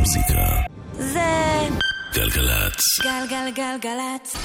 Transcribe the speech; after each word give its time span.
מוזיקה. 0.00 0.62
זה... 0.92 1.20
גלגלצ. 2.14 2.80
גלגלגלגלצ. 3.02 4.36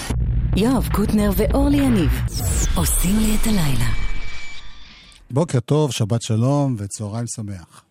יואב 0.55 0.87
קוטנר 0.95 1.29
ואורלי 1.37 1.77
יניב 1.77 2.11
עושים 2.75 3.19
לי 3.19 3.35
את 3.35 3.47
הלילה. 3.47 3.85
בוקר 5.31 5.59
טוב, 5.59 5.91
שבת 5.91 6.21
שלום 6.21 6.75
וצהריים 6.79 7.25
שמח. 7.35 7.83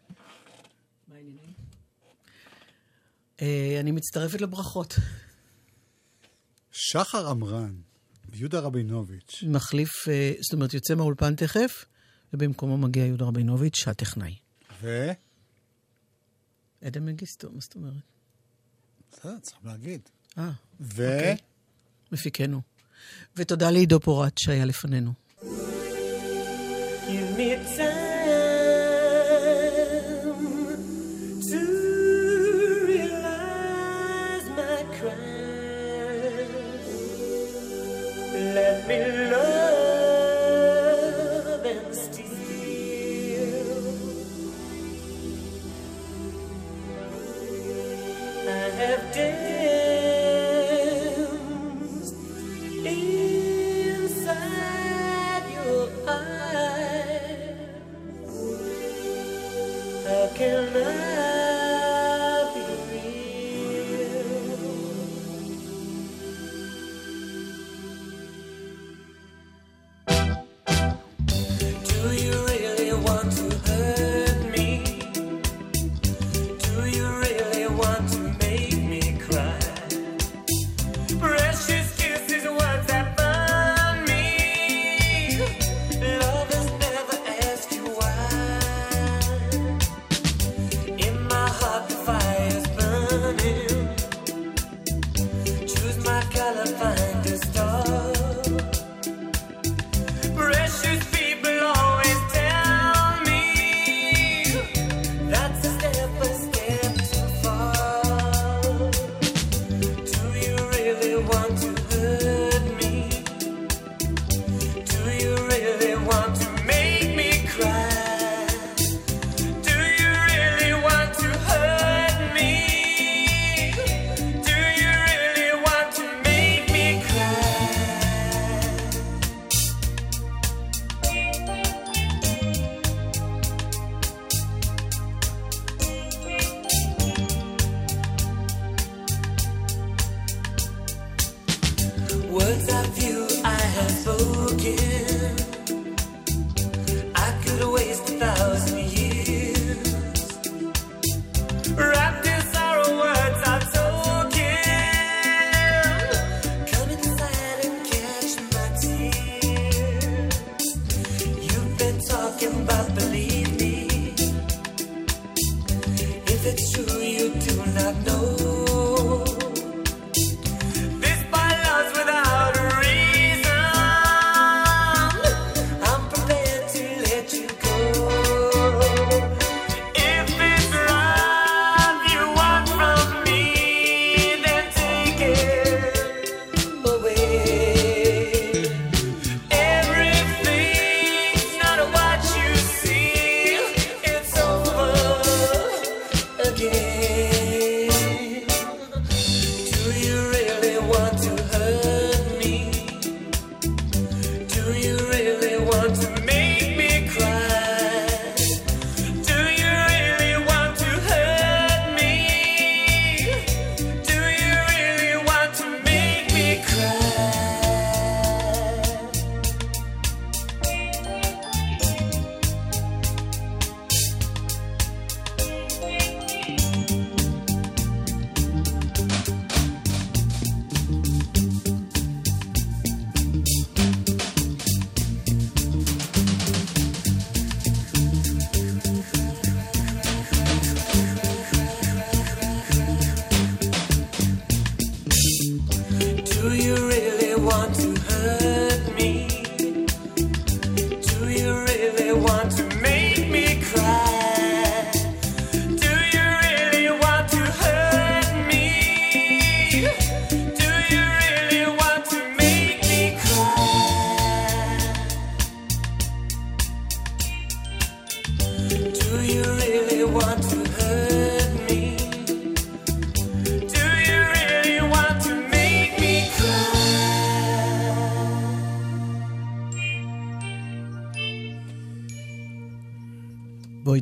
אה, 3.42 3.76
אני 3.80 3.90
מצטרפת 3.90 4.40
לברכות. 4.40 4.98
שחר 6.72 7.28
עמרן 7.28 7.74
ויהודה 8.28 8.60
רבינוביץ'. 8.60 9.44
מחליף, 9.46 10.08
אה, 10.08 10.32
זאת 10.40 10.52
אומרת, 10.52 10.74
יוצא 10.74 10.94
מהאולפן 10.94 11.34
תכף, 11.34 11.84
ובמקומו 12.32 12.78
מגיע 12.78 13.06
יהודה 13.06 13.24
רבינוביץ', 13.24 13.88
הטכנאי. 13.88 14.34
ו? 14.82 15.10
אדם 16.86 17.06
מגיסטו, 17.06 17.50
מה 17.52 17.60
זאת 17.60 17.74
אומרת? 17.74 17.92
בסדר, 19.12 19.38
צריך 19.42 19.58
להגיד. 19.64 20.00
אה, 20.38 20.50
ו... 20.80 21.14
אוקיי. 21.14 21.36
מפיקנו. 22.12 22.60
ותודה 23.36 23.70
לעידו 23.70 24.00
פורט 24.00 24.38
שהיה 24.38 24.64
לפנינו. 24.64 25.12
Give 27.06 27.36
me 27.36 27.52
a 27.52 27.78
time. 27.78 28.13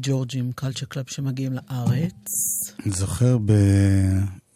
ג'ורג'ים, 0.03 0.53
קלצ'ר 0.53 0.87
קלאב, 0.87 1.05
שמגיעים 1.09 1.53
לארץ. 1.53 2.13
אני 2.85 2.93
זוכר 2.93 3.39
ב... 3.45 3.53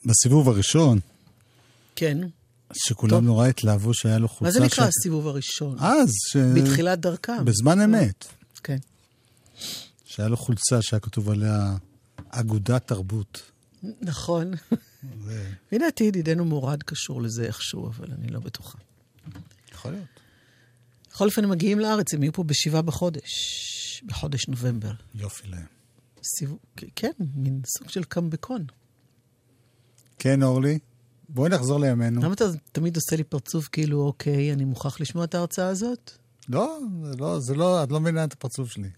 בסיבוב 0.05 0.49
הראשון. 0.49 0.99
כן. 1.97 2.19
שכולם 2.73 3.11
טוב. 3.11 3.25
נורא 3.25 3.47
התלהבו 3.47 3.95
שהיה 3.95 4.19
לו 4.19 4.29
חולצה... 4.29 4.45
מה 4.45 4.51
זה 4.51 4.61
נקרא 4.61 4.85
ש... 4.85 4.89
הסיבוב 4.89 5.27
הראשון? 5.27 5.79
אז. 5.79 6.09
ש... 6.33 6.37
בתחילת 6.37 7.01
דרכם. 7.01 7.45
בזמן 7.45 7.79
לא. 7.79 7.85
אמת. 7.85 8.27
כן. 8.63 8.79
שהיה 10.05 10.29
לו 10.29 10.37
חולצה 10.37 10.83
שהיה 10.83 11.01
כתוב 11.01 11.31
עליה 11.31 11.77
אגודת 12.29 12.87
תרבות. 12.87 13.43
נכון. 14.01 14.53
לדעתי 15.73 16.05
ידידנו 16.05 16.45
מורד 16.45 16.83
קשור 16.83 17.23
לזה 17.23 17.45
איכשהו, 17.45 17.87
אבל 17.87 18.09
אני 18.19 18.29
לא 18.29 18.41
בטוחה. 18.41 18.79
יכול 19.75 19.91
להיות. 19.91 20.07
בכל 21.11 21.27
אופן, 21.27 21.45
הם 21.45 21.51
מגיעים 21.51 21.79
לארץ, 21.79 22.15
הם 22.15 22.23
יהיו 22.23 22.33
פה 22.33 22.45
בשבעה 22.45 22.83
בחודש. 22.83 23.33
בחודש 24.07 24.49
נובמבר. 24.49 24.93
יופי 25.15 25.49
להם. 25.49 25.67
סיבוב, 26.39 26.59
כן, 26.97 27.11
מין 27.35 27.61
סוג 27.79 27.89
של 27.89 28.05
קמבקון. 28.05 28.65
כן, 30.19 30.43
אורלי? 30.43 30.79
בואי 31.29 31.51
נחזור 31.51 31.81
לימינו. 31.81 32.23
למה 32.23 32.35
אתה 32.35 32.45
תמיד 32.73 32.97
עושה 32.97 33.17
לי 33.17 33.25
פרצוף 33.25 33.69
כאילו, 33.73 34.01
אוקיי, 34.01 34.53
אני 34.53 34.65
מוכרח 34.65 35.01
לשמוע 35.01 35.25
את 35.25 35.35
ההרצאה 35.35 35.69
הזאת? 35.69 36.11
לא, 36.49 36.79
זה 37.05 37.17
לא, 37.19 37.41
זה 37.41 37.55
לא, 37.55 37.83
את 37.85 37.91
לא 37.93 38.01
מבינה 38.01 38.25
את 38.25 38.33
הפרצוף 38.33 38.71
שלי. 38.71 38.89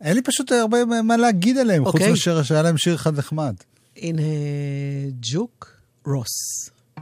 אין 0.00 0.14
לי 0.16 0.22
פשוט 0.22 0.52
הרבה 0.52 0.78
מה- 1.02 1.16
להגיד 1.16 1.56
עליהם, 1.58 1.84
חוץ 1.84 1.94
אוקיי. 1.94 2.10
מאשר 2.10 2.42
שהיה 2.42 2.62
להם 2.62 2.78
שיר 2.78 2.94
אחד 2.94 3.18
נחמד. 3.18 3.54
הנה 3.96 4.22
ג'וק 5.20 5.72
רוס. 6.06 6.70
In 6.98 7.00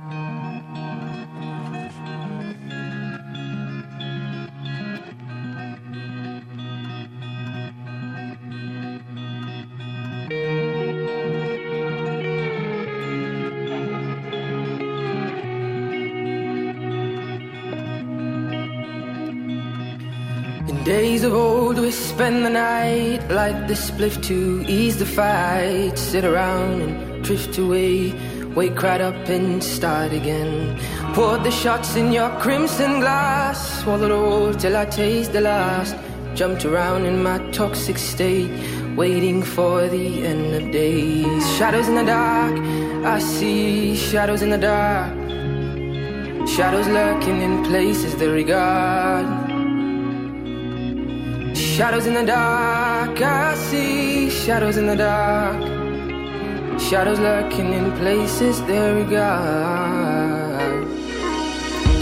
days 20.89 21.23
of 21.23 21.35
old, 21.35 21.79
we 21.79 21.91
spend 21.91 22.47
the 22.47 22.49
night 22.49 23.21
like 23.29 23.69
the 23.69 23.75
spliff 23.75 24.17
to 24.23 24.65
ease 24.67 24.97
the 24.97 25.05
fight. 25.05 25.99
Sit 25.99 26.25
around 26.25 26.81
and 26.81 27.23
drift 27.23 27.59
away, 27.59 28.15
wake 28.55 28.83
right 28.83 29.03
up 29.03 29.29
and 29.29 29.63
start 29.63 30.15
again. 30.15 30.79
Poured 31.13 31.45
the 31.45 31.51
shots 31.51 31.95
in 31.95 32.11
your 32.11 32.31
crimson 32.41 33.01
glass, 33.01 33.83
swallowed 33.83 34.11
all 34.11 34.55
till 34.55 34.75
I 34.79 34.87
taste 34.87 35.35
the 35.35 35.43
last. 35.43 35.95
Jumped 36.35 36.65
around 36.65 37.05
in 37.05 37.23
my 37.23 37.37
toxic 37.51 37.99
state, 37.99 38.51
waiting 38.97 39.43
for 39.43 39.87
the 39.89 40.25
end 40.25 40.55
of 40.55 40.73
days. 40.73 41.57
Shadows 41.59 41.89
in 41.89 41.97
the 41.97 42.05
dark, 42.05 42.55
I 43.05 43.19
see 43.19 43.95
shadows 43.95 44.41
in 44.41 44.49
the 44.49 44.63
dark. 44.73 45.13
Shadows 46.49 46.89
lurking 46.89 47.43
in 47.43 47.63
places 47.65 48.17
they 48.17 48.29
regard. 48.29 49.38
Shadows 51.79 52.07
in 52.07 52.15
the 52.15 52.25
dark, 52.25 53.23
I 53.23 53.55
see 53.55 54.31
shadows 54.31 54.79
in 54.79 54.89
the 54.89 54.97
dark. 54.97 55.63
Shadows 56.81 57.21
lurking 57.21 57.73
in 57.73 57.93
places 57.99 58.61
they 58.63 58.95
regard. 58.95 60.83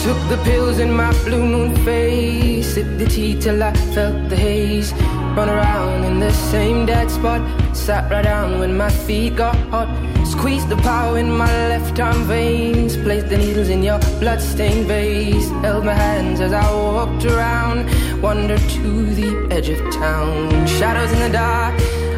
Took 0.01 0.19
the 0.31 0.41
pills 0.45 0.79
in 0.79 0.91
my 0.91 1.13
blue 1.25 1.45
moon 1.45 1.77
face, 1.85 2.73
sipped 2.73 2.99
the 2.99 3.05
tea 3.05 3.39
till 3.39 3.63
I 3.63 3.75
felt 3.93 4.31
the 4.31 4.37
haze. 4.37 4.95
Run 5.37 5.51
around 5.51 6.05
in 6.05 6.19
the 6.19 6.33
same 6.33 6.87
dead 6.87 7.11
spot, 7.11 7.43
sat 7.77 8.11
right 8.11 8.25
down 8.25 8.59
when 8.59 8.75
my 8.75 8.89
feet 8.89 9.37
got 9.37 9.55
hot. 9.69 9.87
Squeezed 10.27 10.71
the 10.71 10.77
power 10.79 11.19
in 11.19 11.31
my 11.31 11.53
left 11.69 12.01
arm 12.01 12.25
veins, 12.25 12.97
placed 12.97 13.29
the 13.29 13.37
needles 13.37 13.69
in 13.69 13.83
your 13.83 13.99
bloodstained 14.19 14.87
vase. 14.87 15.51
Held 15.61 15.85
my 15.85 15.93
hands 15.93 16.41
as 16.41 16.55
I 16.55 16.73
walked 16.73 17.27
around, 17.27 17.85
wandered 18.23 18.67
to 18.77 19.15
the 19.15 19.47
edge 19.51 19.69
of 19.69 19.79
town. 19.93 20.67
Shadows 20.67 21.13
in 21.13 21.19
the 21.19 21.29
dark, 21.29 21.75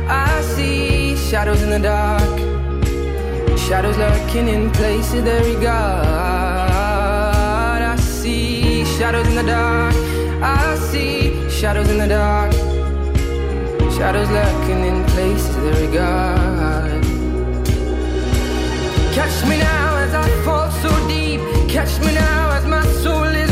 I 0.08 0.40
see 0.54 1.16
shadows 1.16 1.60
in 1.60 1.70
the 1.70 1.80
dark. 1.80 2.38
Shadows 3.58 3.96
lurking 3.98 4.46
in 4.46 4.70
places 4.70 5.24
they 5.24 5.54
regard. 5.54 6.06
I 7.82 7.96
see 7.96 8.84
shadows 8.84 9.26
in 9.26 9.34
the 9.34 9.42
dark. 9.42 9.94
I 10.40 10.76
see 10.76 11.50
shadows 11.50 11.90
in 11.90 11.98
the 11.98 12.06
dark. 12.06 12.67
Shadows 13.98 14.30
lurking 14.30 14.84
in 14.84 15.04
places 15.06 15.56
they 15.56 15.86
regard. 15.86 17.02
Catch 19.12 19.44
me 19.48 19.58
now 19.58 19.96
as 19.96 20.14
I 20.14 20.30
fall 20.44 20.70
so 20.70 21.08
deep. 21.08 21.40
Catch 21.68 21.98
me 22.06 22.14
now 22.14 22.52
as 22.52 22.64
my 22.64 22.86
soul 23.02 23.24
is 23.24 23.47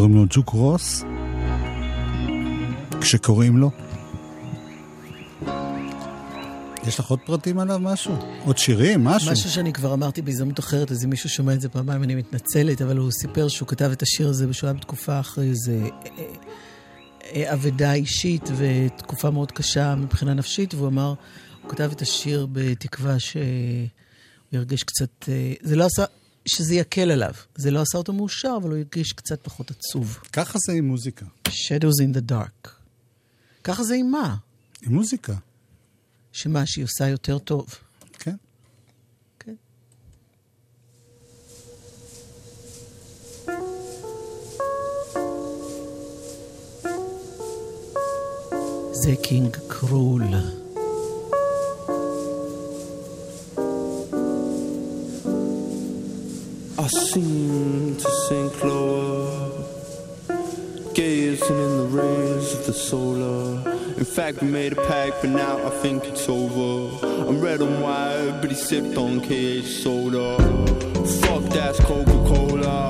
קוראים 0.00 0.16
לו 0.16 0.26
ג'וק 0.30 0.48
רוס. 0.48 1.04
כשקוראים 3.00 3.56
לו. 3.56 3.70
יש 6.86 6.98
לך 6.98 7.10
עוד 7.10 7.18
פרטים 7.26 7.58
עליו 7.58 7.78
משהו? 7.78 8.14
עוד 8.44 8.58
שירים? 8.58 9.04
משהו? 9.04 9.32
משהו 9.32 9.50
שאני 9.50 9.72
כבר 9.72 9.94
אמרתי 9.94 10.22
בהזדמנות 10.22 10.58
אחרת, 10.58 10.90
אז 10.90 11.04
אם 11.04 11.10
מישהו 11.10 11.30
שומע 11.30 11.54
את 11.54 11.60
זה 11.60 11.68
פעמיים 11.68 12.02
אני 12.02 12.14
מתנצלת, 12.14 12.82
אבל 12.82 12.96
הוא 12.96 13.10
סיפר 13.10 13.48
שהוא 13.48 13.68
כתב 13.68 13.90
את 13.92 14.02
השיר 14.02 14.28
הזה 14.28 14.46
היה 14.62 14.72
בתקופה 14.72 15.20
אחרי 15.20 15.48
איזה 15.48 15.88
אה, 16.18 16.24
אה, 17.34 17.52
אבדה 17.52 17.92
אישית 17.92 18.48
ותקופה 18.56 19.30
מאוד 19.30 19.52
קשה 19.52 19.94
מבחינה 19.94 20.34
נפשית, 20.34 20.74
והוא 20.74 20.88
אמר, 20.88 21.14
הוא 21.62 21.70
כתב 21.70 21.90
את 21.92 22.02
השיר 22.02 22.46
בתקווה 22.52 23.18
שהוא 23.18 23.42
ירגיש 24.52 24.82
קצת, 24.82 25.28
אה, 25.28 25.52
זה 25.62 25.76
לא 25.76 25.84
עשה, 25.84 26.04
שזה 26.46 26.74
יקל 26.74 27.10
עליו. 27.10 27.34
זה 27.54 27.70
לא 27.70 27.80
עשה 27.80 27.98
אותו 27.98 28.12
מאושר, 28.12 28.54
אבל 28.62 28.70
הוא 28.70 28.78
הרגיש 28.78 29.12
קצת 29.12 29.40
פחות 29.42 29.70
עצוב. 29.70 30.18
ככה 30.32 30.58
זה 30.66 30.72
עם 30.72 30.84
מוזיקה. 30.84 31.26
Shadows 31.48 32.02
in 32.02 32.16
the 32.16 32.32
dark. 32.32 32.68
ככה 33.64 33.84
זה 33.84 33.94
עם 33.94 34.10
מה? 34.10 34.36
עם 34.82 34.94
מוזיקה, 34.94 35.34
שמה, 36.32 36.66
שהיא 36.66 36.84
עושה 36.84 37.08
יותר 37.08 37.38
טוב. 37.38 37.66
כן. 38.18 38.36
כן. 39.38 39.54
זה 48.92 49.14
קינג 49.22 49.56
קרול. 49.68 50.59
Seem 56.90 57.96
to 57.96 58.10
sink 58.28 58.64
lower, 58.64 59.50
gazing 60.94 61.58
in 61.58 61.76
the 61.78 61.88
rays 61.90 62.52
of 62.54 62.66
the 62.66 62.72
solar. 62.72 63.70
In 63.96 64.04
fact, 64.04 64.42
we 64.42 64.48
made 64.48 64.72
a 64.72 64.86
pact, 64.86 65.18
but 65.20 65.30
now 65.30 65.64
I 65.64 65.70
think 65.70 66.04
it's 66.04 66.28
over. 66.28 67.06
I'm 67.06 67.40
red 67.40 67.60
and 67.60 67.80
white, 67.82 68.38
but 68.40 68.50
he 68.50 68.56
sipped 68.56 68.96
on 68.96 69.20
KH 69.20 69.66
soda. 69.66 70.36
Fuck 71.22 71.44
that's 71.52 71.78
Coca 71.80 72.10
Cola. 72.10 72.89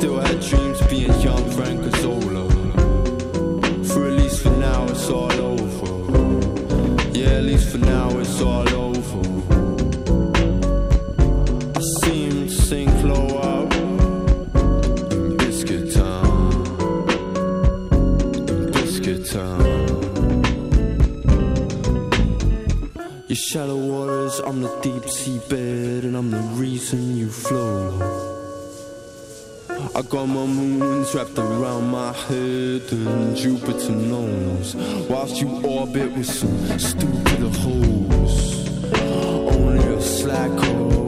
Scene 0.00 0.12
without 0.12 0.40
the 0.40 0.86
being 0.88 1.20
young 1.20 1.50
Frank 1.50 1.80
Azola. 1.82 2.44
For 3.86 4.06
at 4.06 4.12
least 4.14 4.42
for 4.42 4.50
now, 4.50 4.84
it's 4.84 5.10
all 5.10 5.30
over. 5.32 5.92
Yeah, 7.12 7.40
at 7.40 7.44
least 7.44 7.68
for 7.70 7.78
now, 7.78 8.08
it's 8.18 8.40
all 8.40 8.68
over. 8.70 9.20
I 11.76 11.80
see 12.00 12.24
him 12.30 12.48
sink 12.48 13.04
low 13.04 13.42
out 13.42 13.74
in 15.12 15.36
Biscuit. 15.36 15.94
In 18.48 18.70
Biscuit 18.72 19.26
Town. 19.26 19.60
Your 23.28 23.36
shallow 23.36 23.76
waters, 23.76 24.40
I'm 24.46 24.62
the 24.62 24.74
deep 24.80 25.04
sea 25.10 25.40
bed, 25.50 26.04
and 26.04 26.16
I'm 26.16 26.30
the 26.30 26.40
reason 26.56 27.18
you 27.18 27.28
flow. 27.28 28.19
I 29.92 30.02
got 30.02 30.26
my 30.26 30.46
moons 30.46 31.14
wrapped 31.14 31.36
around 31.36 31.90
my 31.90 32.12
head, 32.12 32.82
and 32.92 33.36
Jupiter 33.36 33.90
knows. 33.90 34.76
Whilst 35.08 35.40
you 35.40 35.48
orbit 35.66 36.12
with 36.12 36.26
some 36.26 36.78
stupid 36.78 37.40
hoes, 37.56 38.68
only 39.02 39.84
a 39.84 40.00
slacker 40.00 40.72
would 40.84 40.99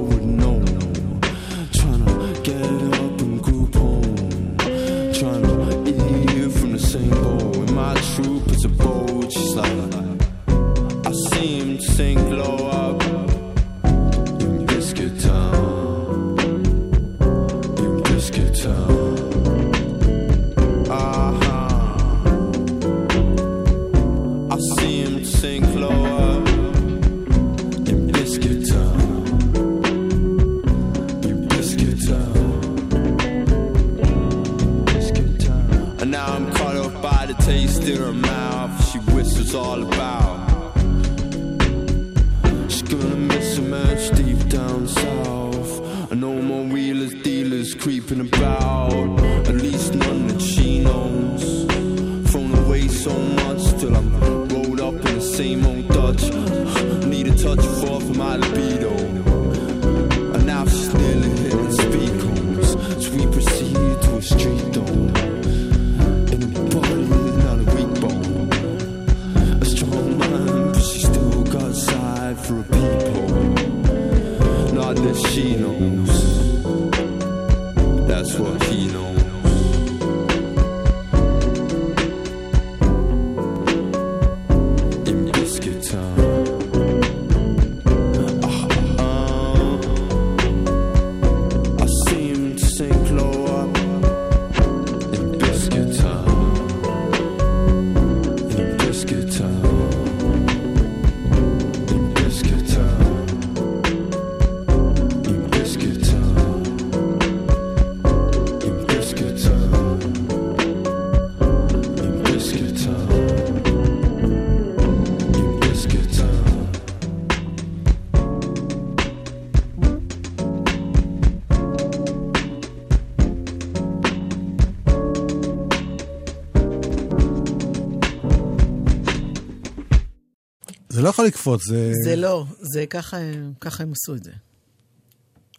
יכול 131.23 131.29
לקפוץ, 131.29 131.69
זה... 131.69 131.93
זה 132.05 132.17
לא, 132.17 132.47
זה 132.59 132.87
ככה, 132.87 133.17
ככה 133.61 133.83
הם 133.83 133.93
עשו 133.93 134.15
את 134.15 134.25
זה. 134.25 134.33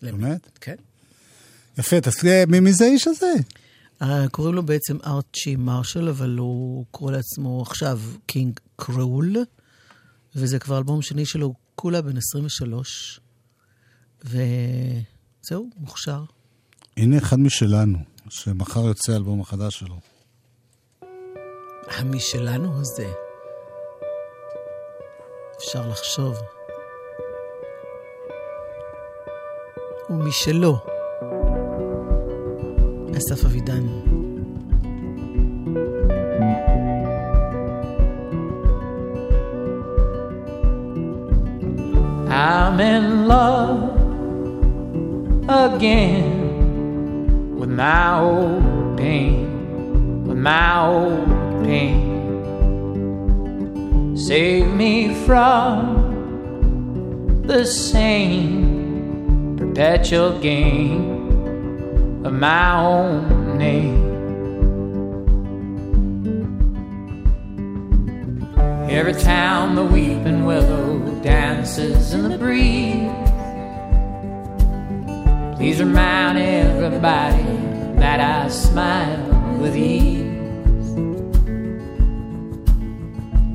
באמת? 0.01 0.49
כן. 0.61 0.75
יפה, 1.77 2.01
תסביר, 2.01 2.33
מי 2.47 2.59
מי 2.59 2.73
זה 2.73 2.85
האיש 2.85 3.07
הזה? 3.07 3.33
אה, 4.01 4.29
קוראים 4.31 4.53
לו 4.53 4.63
בעצם 4.63 4.97
ארצ'י 5.05 5.55
מרשל, 5.55 6.09
אבל 6.09 6.37
הוא 6.37 6.85
קורא 6.91 7.11
לעצמו 7.11 7.61
עכשיו 7.61 7.99
קינג 8.25 8.59
קרול, 8.75 9.35
וזה 10.35 10.59
כבר 10.59 10.77
אלבום 10.77 11.01
שני 11.01 11.25
שלו, 11.25 11.53
כולה 11.75 12.01
בן 12.01 12.17
23, 12.17 13.19
וזהו, 14.23 15.69
מוכשר. 15.77 16.23
הנה 16.97 17.17
אחד 17.17 17.39
משלנו, 17.39 17.97
שמחר 18.29 18.85
יוצא 18.85 19.11
האלבום 19.11 19.41
החדש 19.41 19.79
שלו. 19.79 19.99
המשלנו 21.87 22.81
הזה. 22.81 23.22
אפשר 25.63 25.87
לחשוב. 25.89 26.41
ומשלו. 30.09 30.77
אסף 33.17 33.45
אבידן. 33.45 33.83
I'm 42.29 42.79
in 42.79 43.05
love 43.33 43.83
again 45.65 46.31
with 47.59 47.69
my 47.69 48.19
old 48.19 48.97
pain, 48.97 49.45
with 50.27 50.39
my 50.49 50.69
old 50.87 51.27
pain. 51.63 52.12
Save 54.15 54.67
me 54.67 55.13
from 55.25 56.03
the 57.47 57.65
same 57.65 59.57
perpetual 59.57 60.39
game 60.39 62.23
of 62.23 62.31
my 62.31 62.77
own 62.77 63.57
name. 63.57 64.03
Every 68.87 69.13
time 69.13 69.73
the 69.73 69.83
weeping 69.83 70.45
willow 70.45 70.99
dances 71.23 72.13
in 72.13 72.29
the 72.29 72.37
breeze. 72.37 73.09
Please 75.57 75.79
remind 75.79 76.37
everybody 76.37 77.41
that 77.99 78.19
I 78.19 78.47
smile 78.49 79.57
with 79.59 79.75
ease. 79.75 80.32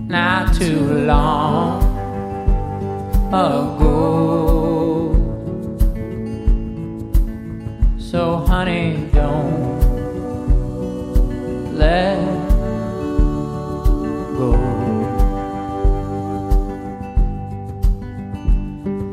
Not 0.08 0.54
too 0.54 0.80
long 1.04 1.82
ago. 3.28 5.12
So, 7.98 8.38
honey, 8.38 9.10
don't 9.12 9.78
let 11.74 12.16
go. 14.38 14.78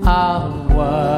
of 0.08 0.74
what 0.76 1.15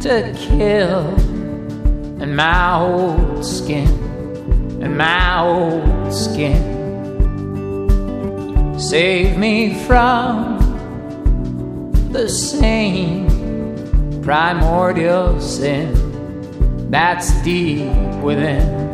to 0.00 0.34
kill, 0.36 1.06
and 2.20 2.36
my 2.36 2.80
old 2.80 3.46
skin, 3.46 3.86
and 4.82 4.98
my 4.98 5.40
old 5.40 6.12
skin. 6.12 6.74
Save 8.76 9.38
me 9.38 9.74
from 9.84 10.58
the 12.10 12.28
same 12.28 13.28
primordial 14.20 15.40
sin 15.40 16.90
that's 16.90 17.30
deep 17.42 17.88
within. 18.20 18.85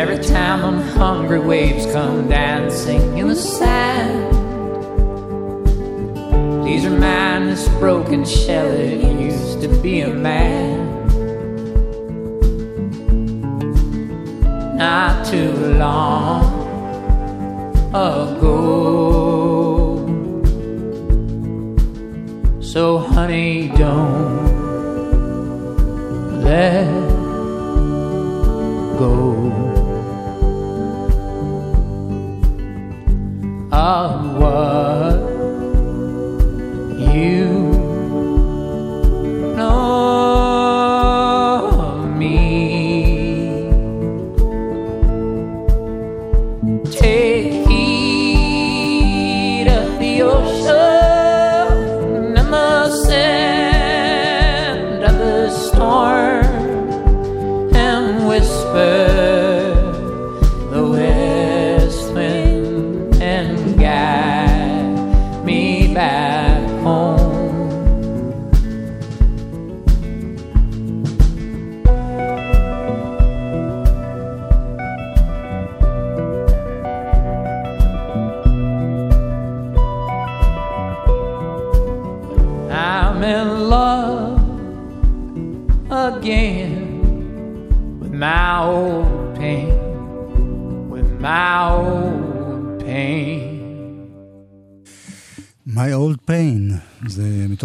Every 0.00 0.18
time 0.18 0.62
them 0.62 0.80
hungry 0.96 1.40
waves 1.40 1.84
come 1.92 2.26
dancing 2.26 3.18
in 3.18 3.28
the 3.28 3.36
sand, 3.36 4.32
please 6.62 6.86
remind 6.86 7.50
this 7.50 7.68
broken 7.78 8.24
shell 8.24 8.66
it 8.70 9.20
used 9.20 9.60
to 9.60 9.68
be 9.82 10.00
a 10.00 10.08
man. 10.08 11.06
Not 14.78 15.26
too 15.26 15.52
long 15.76 16.44
ago. 17.90 18.80
So, 22.62 22.96
honey, 23.00 23.68
don't 23.76 24.48
let 26.42 26.88
go 28.98 29.79
of 33.72 34.36
what 34.36 35.20
you 36.98 37.49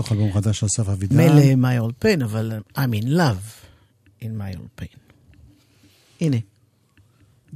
מתוך 0.05 0.11
אלבום 0.11 0.33
חדש 0.33 0.59
של 0.59 0.65
אסף 0.65 0.89
אבידן. 0.89 1.17
מילא 1.17 1.67
my 1.67 1.81
old 1.81 2.05
pain, 2.05 2.23
אבל 2.23 2.61
I'm 2.75 3.03
in 3.03 3.07
love 3.07 3.65
in 4.21 4.25
my 4.25 4.57
old 4.57 4.81
pain. 4.81 4.97
הנה, 6.21 6.37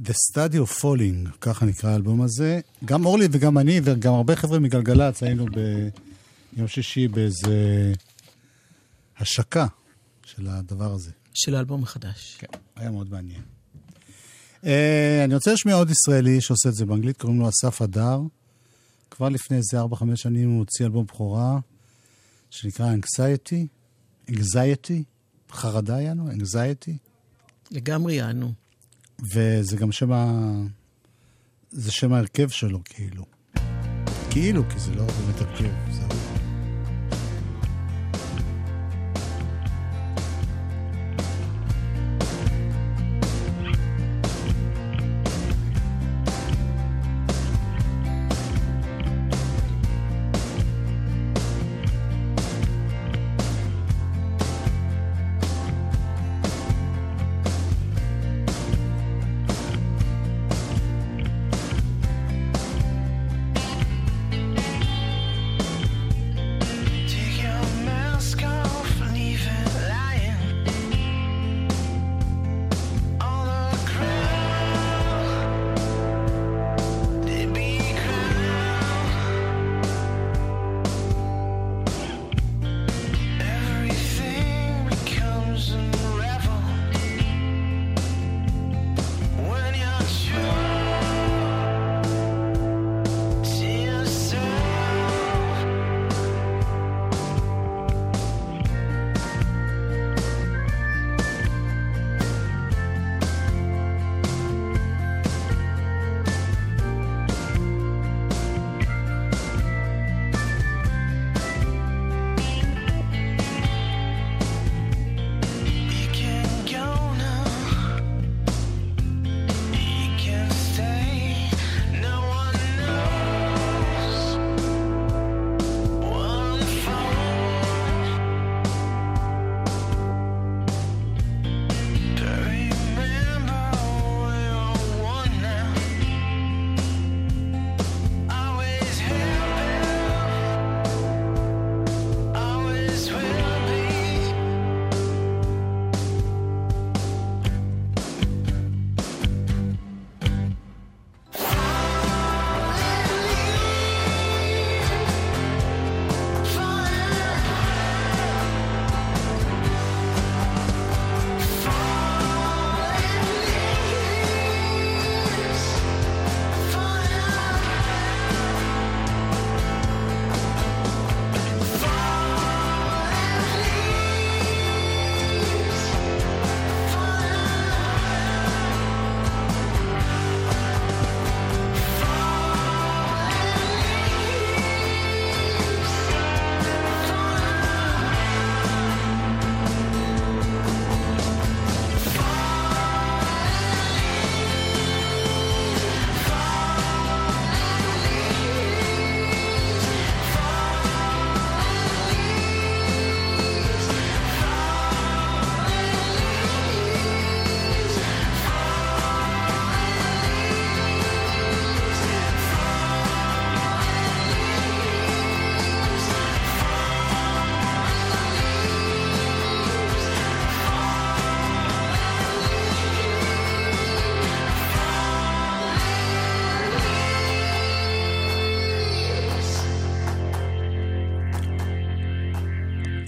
The 0.04 0.12
Study 0.12 0.56
of 0.56 0.80
Falling, 0.80 1.30
ככה 1.40 1.66
נקרא 1.66 1.90
האלבום 1.90 2.22
הזה. 2.22 2.60
גם 2.84 3.04
אורלי 3.04 3.28
וגם 3.30 3.58
אני 3.58 3.80
וגם 3.84 4.14
הרבה 4.14 4.36
חבר'ה 4.36 4.58
מגלגלצ 4.58 5.22
היינו 5.22 5.46
ביום 6.56 6.68
שישי 6.68 7.08
באיזה 7.08 7.92
השקה 9.18 9.66
של 10.26 10.46
הדבר 10.46 10.92
הזה. 10.92 11.10
של 11.34 11.54
האלבום 11.54 11.82
החדש. 11.82 12.36
כן, 12.38 12.46
היה 12.76 12.90
מאוד 12.90 13.10
מעניין. 13.10 13.42
Uh, 14.62 14.66
אני 15.24 15.34
רוצה 15.34 15.52
לשמיע 15.52 15.74
עוד 15.74 15.90
ישראלי 15.90 16.40
שעושה 16.40 16.68
את 16.68 16.74
זה 16.74 16.86
באנגלית, 16.86 17.16
קוראים 17.16 17.40
לו 17.40 17.48
אסף 17.48 17.82
הדר. 17.82 18.20
כבר 19.10 19.28
לפני 19.28 19.56
איזה 19.56 19.82
4-5 19.82 20.04
שנים 20.14 20.50
הוא 20.50 20.58
הוציא 20.58 20.86
אלבום 20.86 21.06
בכורה 21.06 21.58
שנקרא 22.50 22.94
Anxiety, 22.94 23.66
Anxiety, 24.30 25.02
חרדה 25.50 26.00
יענו, 26.00 26.30
Anxiety, 26.30 26.92
לגמרי 27.70 28.14
יענו. 28.14 28.52
וזה 29.34 29.76
גם 29.76 29.92
שם 29.92 30.12
ה... 30.12 30.52
זה 31.70 31.92
שם 31.92 32.12
ההרכב 32.12 32.48
שלו, 32.48 32.80
כאילו. 32.84 33.24
כאילו, 34.30 34.68
כי 34.68 34.78
זה 34.78 34.94
לא 34.94 35.04
באמת 35.06 35.40
הרכב, 35.40 35.92
זה 35.92 36.02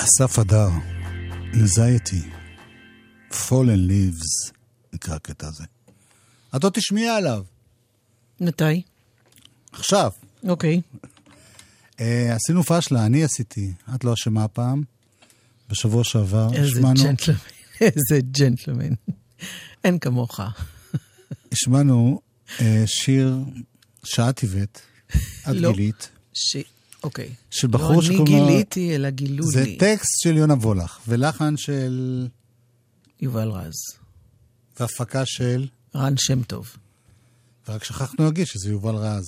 אסף 0.04 0.38
הדר, 0.38 0.68
anxiety, 1.52 2.24
fallen 3.32 3.88
leaves, 3.88 4.52
נקרא 4.92 5.14
הקטע 5.14 5.48
הזה. 5.48 5.64
את 6.56 6.64
עוד 6.64 6.72
תשמעי 6.72 7.08
עליו, 7.08 7.44
מתי? 8.40 8.82
עכשיו. 9.72 10.10
אוקיי. 10.48 10.80
אה, 12.00 12.34
עשינו 12.34 12.62
פשלה, 12.62 13.06
אני 13.06 13.24
עשיתי, 13.24 13.72
את 13.94 14.04
לא 14.04 14.12
אשמה 14.12 14.44
הפעם. 14.44 14.82
בשבוע 15.70 16.04
שעבר 16.04 16.48
השמענו, 16.62 17.02
ג'נטלמן. 17.04 17.38
איזה 17.80 18.20
ג'נטלמן. 18.30 18.94
אין 19.84 19.98
כמוך. 19.98 20.40
השמענו 21.52 22.20
אה, 22.60 22.82
שיר 22.86 23.38
שאת 24.04 24.42
הבאת, 24.42 24.80
את 25.10 25.54
לא. 25.54 25.72
גילית, 25.72 26.08
ש... 26.34 26.56
אוקיי. 27.04 27.28
של 27.50 27.68
בחור 27.68 27.96
לא 27.96 28.02
שקוראים 28.02 28.26
אני 28.36 28.40
לו- 28.40 28.46
גיליתי, 28.48 28.94
אלא 28.94 29.10
גילו 29.10 29.44
זה 29.46 29.64
לי. 29.64 29.76
טקסט 29.76 30.20
של 30.22 30.36
יונה 30.36 30.54
וולך, 30.54 30.98
ולחן 31.08 31.56
של... 31.56 32.28
יובל 33.20 33.48
רז. 33.48 33.72
והפקה 34.80 35.22
של... 35.26 35.66
רן 35.94 36.14
שם 36.16 36.42
טוב. 36.42 36.76
ורק 37.68 37.84
שכחנו 37.84 38.24
להגיד 38.24 38.46
שזה 38.46 38.70
יובל 38.70 38.94
רז. 38.94 39.24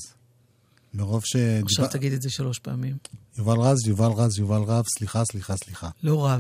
מרוב 0.95 1.23
ש... 1.25 1.37
עכשיו 1.63 1.87
תגיד 1.89 2.13
את 2.13 2.23
זה 2.23 2.31
שלוש 2.31 2.59
פעמים. 2.59 2.97
יובל 3.39 3.57
רז, 3.61 3.87
יובל 3.87 4.11
רז, 4.17 4.39
יובל 4.39 4.63
רב, 4.63 4.85
סליחה, 4.99 5.23
סליחה, 5.25 5.57
סליחה. 5.57 5.89
לא 6.03 6.27
רב. 6.29 6.39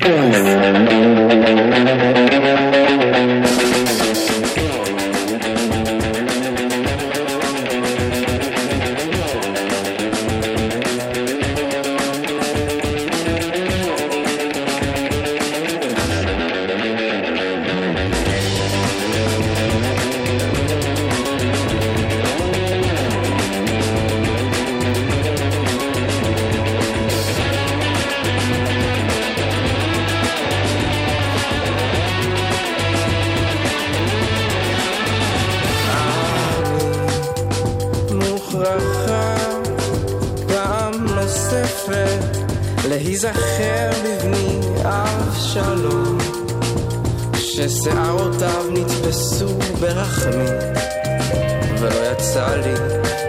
יצא 52.44 52.54
לי 52.56 52.74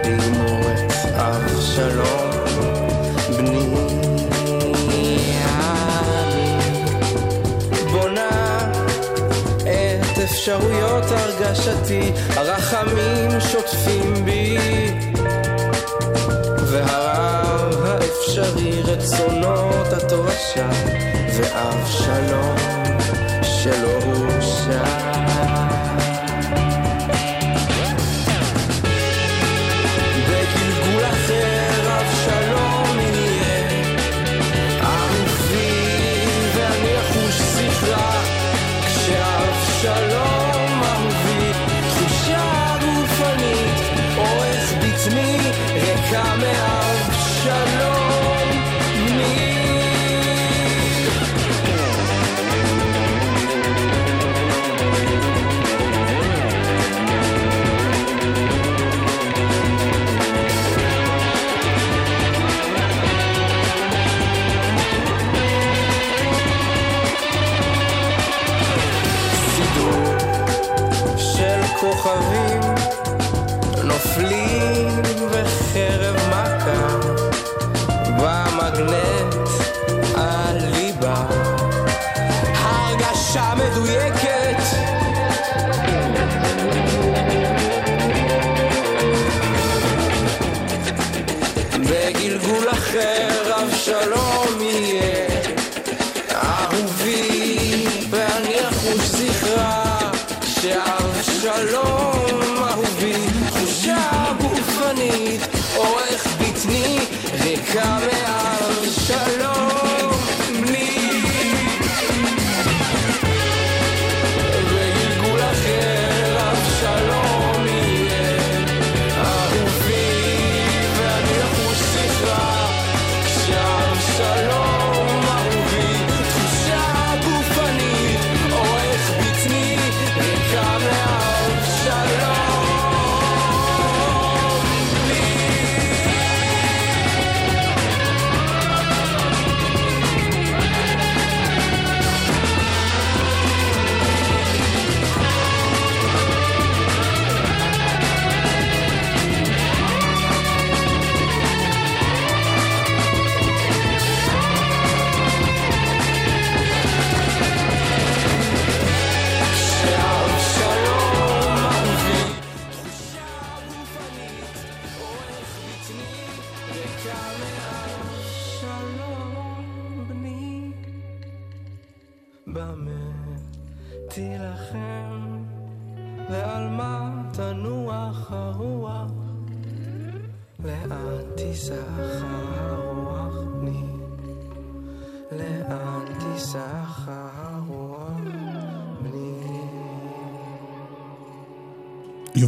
לגמור 0.04 0.60
את 0.72 0.92
אבשלום 1.14 2.30
בני 3.36 3.74
בונה 7.92 8.58
את 9.62 10.18
אפשרויות 10.24 11.04
הרגשתי, 11.10 12.12
הרחמים 12.36 13.40
שוטפים 13.40 14.24
בי, 14.24 14.58
והרב 16.58 17.84
האפשרי 17.84 18.82
רצונות 18.82 19.92
התורשה, 19.92 20.68
ואבשלום 21.36 22.56
שלא 23.42 23.98
הורשע. 24.04 25.55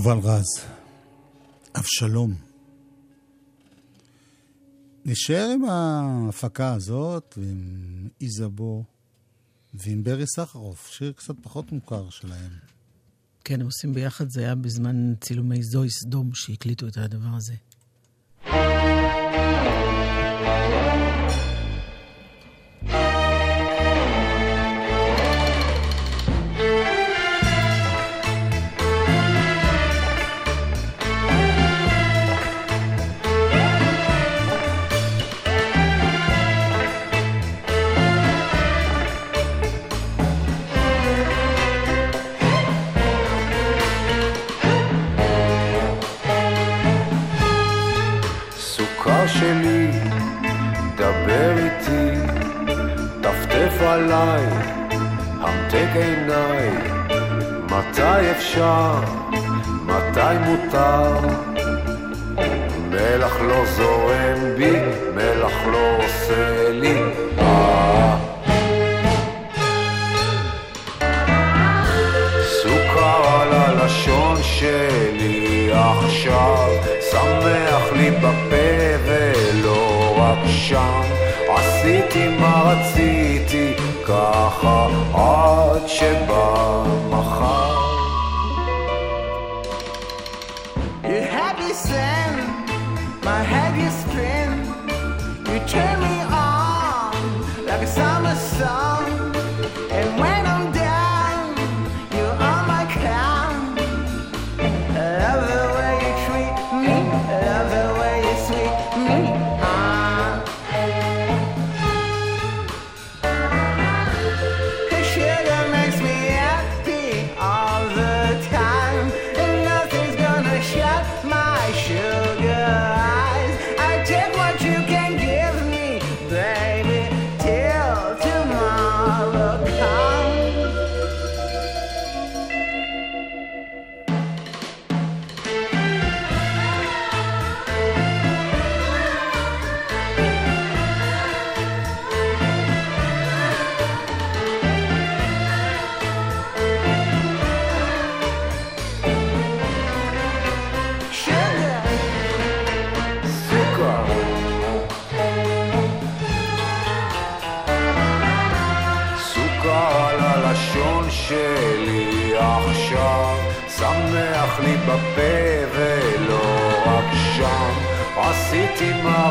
יובל 0.09 0.29
רז, 0.29 0.47
אבשלום. 1.77 2.35
נשאר 5.05 5.51
עם 5.55 5.65
ההפקה 5.65 6.73
הזאת, 6.73 7.35
ועם 7.39 8.09
איזבו, 8.21 8.85
ועם 9.75 10.05
ברי 10.05 10.27
סחרוף, 10.27 10.91
שיר 10.93 11.13
קצת 11.13 11.35
פחות 11.43 11.73
מוכר 11.73 12.11
שלהם. 12.11 12.51
כן, 13.45 13.61
הם 13.61 13.67
עושים 13.67 13.95
ביחד, 13.95 14.31
זה 14.31 14.41
היה 14.41 14.55
בזמן 14.55 15.15
צילומי 15.21 15.63
זוהי 15.63 15.91
סדום 15.91 16.31
שהקליטו 16.35 16.89
את 16.89 16.97
הדבר 16.97 17.37
הזה. 17.37 17.55
עליי, 53.89 54.45
המתק 55.41 55.89
עיניי, 55.95 56.71
מתי 57.65 58.31
אפשר, 58.31 58.95
מתי 59.85 60.39
מותר? 60.47 61.29
מלח 62.91 63.41
לא 63.41 63.65
זורם 63.65 64.55
בי, 64.57 64.77
מלח 65.15 65.53
לא 65.73 65.97
עושה 65.97 66.71
לי. 66.71 67.03
סוכר 72.63 73.41
על 73.41 73.53
הלשון 73.53 74.37
שלי 74.43 75.71
עכשיו, 75.73 76.69
שמח 77.11 77.93
לי 77.93 78.11
בפה 78.11 78.97
ולא 79.07 80.15
רק 80.19 80.39
שם. 80.49 81.28
עשיתי 81.57 82.29
מה 82.29 82.63
רציתי, 82.67 83.75
ככה 84.07 84.87
עד 85.15 85.87
שבא 85.87 86.83
מחר. 87.11 87.75
You 91.05 91.21
have 91.35 91.57
me 91.59 91.73
sin, 91.87 92.35
my 93.25 93.41
head 93.51 93.73
you 93.83 93.91
spin. 94.01 94.38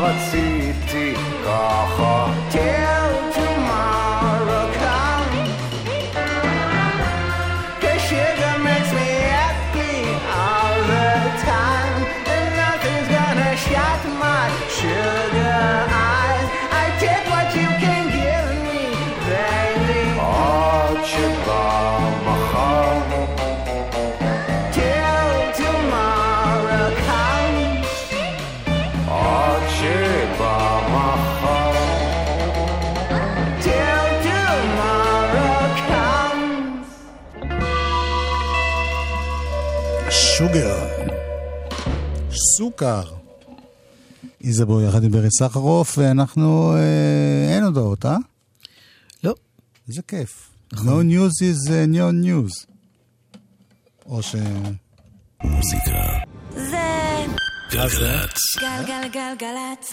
רציתי, 0.08 1.14
ככה. 1.44 2.87
סוכר. 42.78 43.02
איזבו 44.44 44.82
יחד 44.82 45.04
עם 45.04 45.10
ברי 45.10 45.30
סחרוף, 45.30 45.98
ואנחנו... 45.98 46.74
אה, 46.76 47.54
אין 47.54 47.64
הודעות, 47.64 48.06
אה? 48.06 48.16
לא, 49.24 49.34
איזה 49.88 50.02
כיף. 50.02 50.50
No 50.74 50.76
news 50.78 51.42
is 51.42 51.68
uh, 51.68 51.94
no 51.94 52.24
news. 52.24 52.66
או 54.06 54.22
ש... 54.22 54.34
זה 55.60 55.76
גלגלצ. 57.72 58.38
גלגלגלגלצ. 58.60 59.90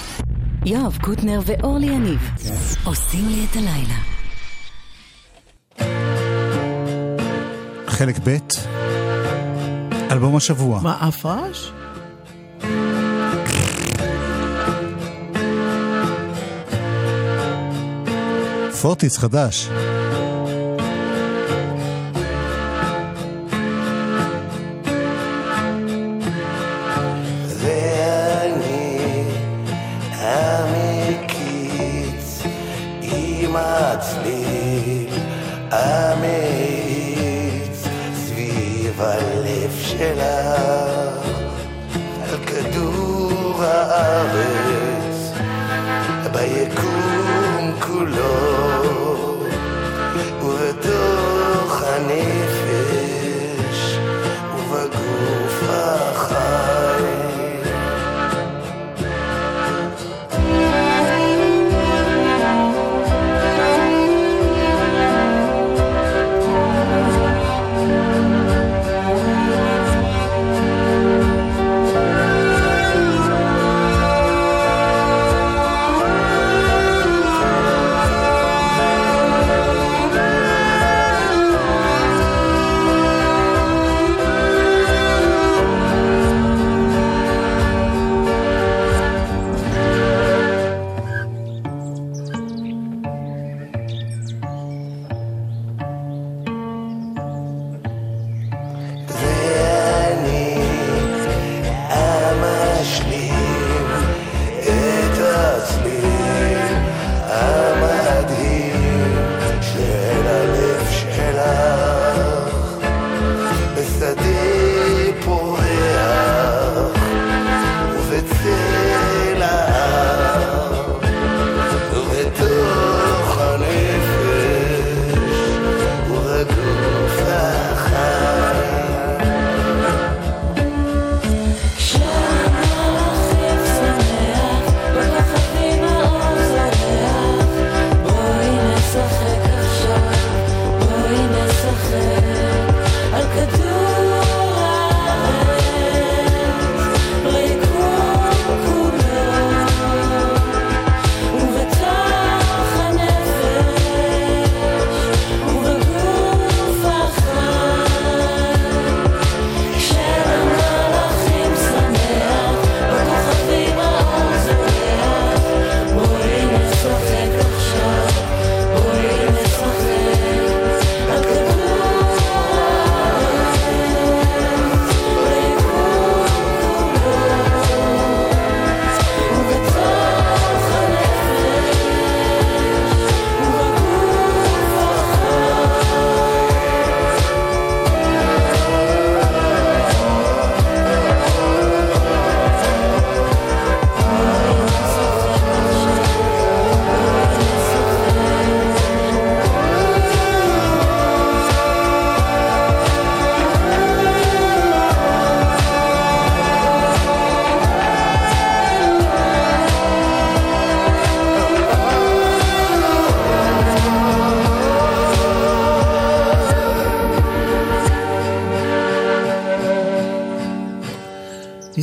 יואב 0.65 0.97
קוטנר 1.01 1.39
ואורלי 1.45 1.85
יניב 1.85 2.29
עושים 2.83 3.29
לי 3.29 3.45
את 3.51 3.55
הלילה. 3.55 3.99
חלק 7.87 8.15
ב', 8.23 8.37
אלבום 10.11 10.35
השבוע. 10.35 10.81
מה, 10.81 11.07
אף 11.07 11.25
פורטיס 18.85 19.17
חדש. 19.17 19.69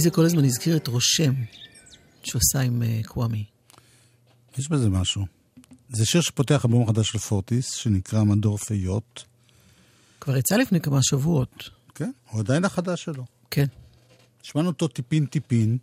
זה 0.02 0.10
כל 0.10 0.24
הזמן 0.24 0.44
הזכיר 0.44 0.76
את 0.76 0.86
רושם, 0.88 1.34
שהוא 2.22 2.40
עשה 2.48 2.60
עם 2.60 2.82
אה, 2.82 3.00
קוואמי. 3.06 3.44
יש 4.58 4.68
בזה 4.68 4.88
משהו. 4.90 5.26
זה 5.90 6.06
שיר 6.06 6.20
שפותח 6.20 6.64
אלבום 6.64 6.86
חדש 6.86 7.08
של 7.08 7.18
פורטיס, 7.18 7.72
שנקרא 7.74 8.22
מדור 8.24 8.56
פיות. 8.58 9.24
כבר 10.20 10.36
יצא 10.36 10.56
לפני 10.56 10.80
כמה 10.80 10.98
שבועות. 11.02 11.70
כן, 11.94 12.10
הוא 12.30 12.40
עדיין 12.40 12.64
החדש 12.64 13.04
שלו. 13.04 13.24
כן. 13.50 13.66
שמענו 14.42 14.68
אותו 14.68 14.88
טיפין-טיפין, 14.88 15.78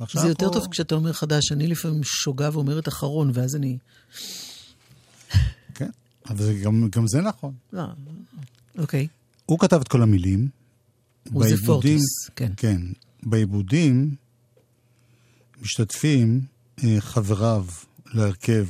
ועכשיו 0.00 0.22
זה 0.22 0.28
יותר 0.28 0.46
פה- 0.48 0.52
טוב 0.52 0.66
כשאתה 0.70 0.94
אומר 0.94 1.12
חדש. 1.12 1.52
אני 1.52 1.66
לפעמים 1.66 2.04
שוגה 2.04 2.50
ואומרת 2.52 2.88
אחרון, 2.88 3.30
ואז 3.34 3.56
אני... 3.56 3.78
כן, 5.74 5.90
אבל 6.28 6.44
זה 6.44 6.54
גם, 6.54 6.88
גם 6.92 7.06
זה 7.06 7.20
נכון. 7.20 7.54
לא, 7.72 7.82
אוקיי. 8.78 9.06
הוא 9.46 9.58
כתב 9.58 9.80
את 9.80 9.88
כל 9.88 10.02
המילים. 10.02 10.48
הוא 11.32 11.48
זה 11.48 11.54
פורטיס, 11.66 12.02
כן. 12.36 12.52
כן. 12.56 12.82
בעיבודים 13.22 14.14
משתתפים 15.62 16.40
אה, 16.84 16.96
חבריו 17.00 17.64
להרכב, 18.14 18.66